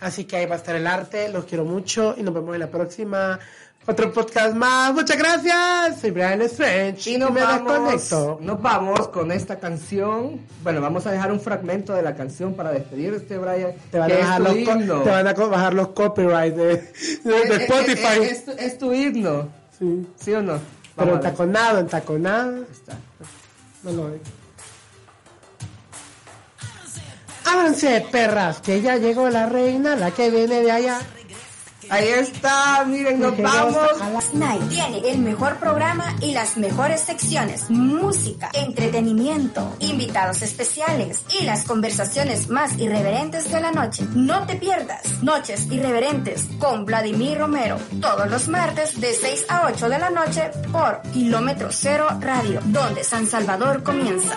[0.00, 2.60] Así que ahí va a estar el arte, los quiero mucho y nos vemos en
[2.60, 3.38] la próxima.
[3.86, 4.92] Otro podcast más.
[4.94, 6.00] Muchas gracias.
[6.00, 7.10] Soy Brian Strange.
[7.10, 10.40] Y nos me vamos, nos vamos con esta canción.
[10.62, 13.72] Bueno, vamos a dejar un fragmento de la canción para despedirte, Brian.
[13.90, 14.54] Te van, a bajar los,
[15.04, 16.76] te van a bajar los copyrights de, de-
[17.24, 18.02] de Eh, eh, Spotify.
[18.20, 20.06] eh, eh, es, tu- es tu himno, sí.
[20.16, 20.52] ¿sí o no?
[20.94, 21.24] Pero Vamos ver.
[21.26, 22.62] entaconado, entaconado.
[22.70, 22.92] Está.
[23.82, 24.18] No lo veo.
[27.46, 31.00] Ábranse, perras, que ya llegó la reina, la que viene de allá.
[31.90, 33.76] Ahí está, miren, nos Que vamos.
[34.00, 41.18] a la- Night tiene el mejor programa y las mejores secciones, música, entretenimiento, invitados especiales
[41.40, 44.06] y las conversaciones más irreverentes de la noche.
[44.14, 49.88] No te pierdas Noches Irreverentes con Vladimir Romero todos los martes de 6 a 8
[49.88, 54.36] de la noche por Kilómetro Cero Radio, donde San Salvador comienza.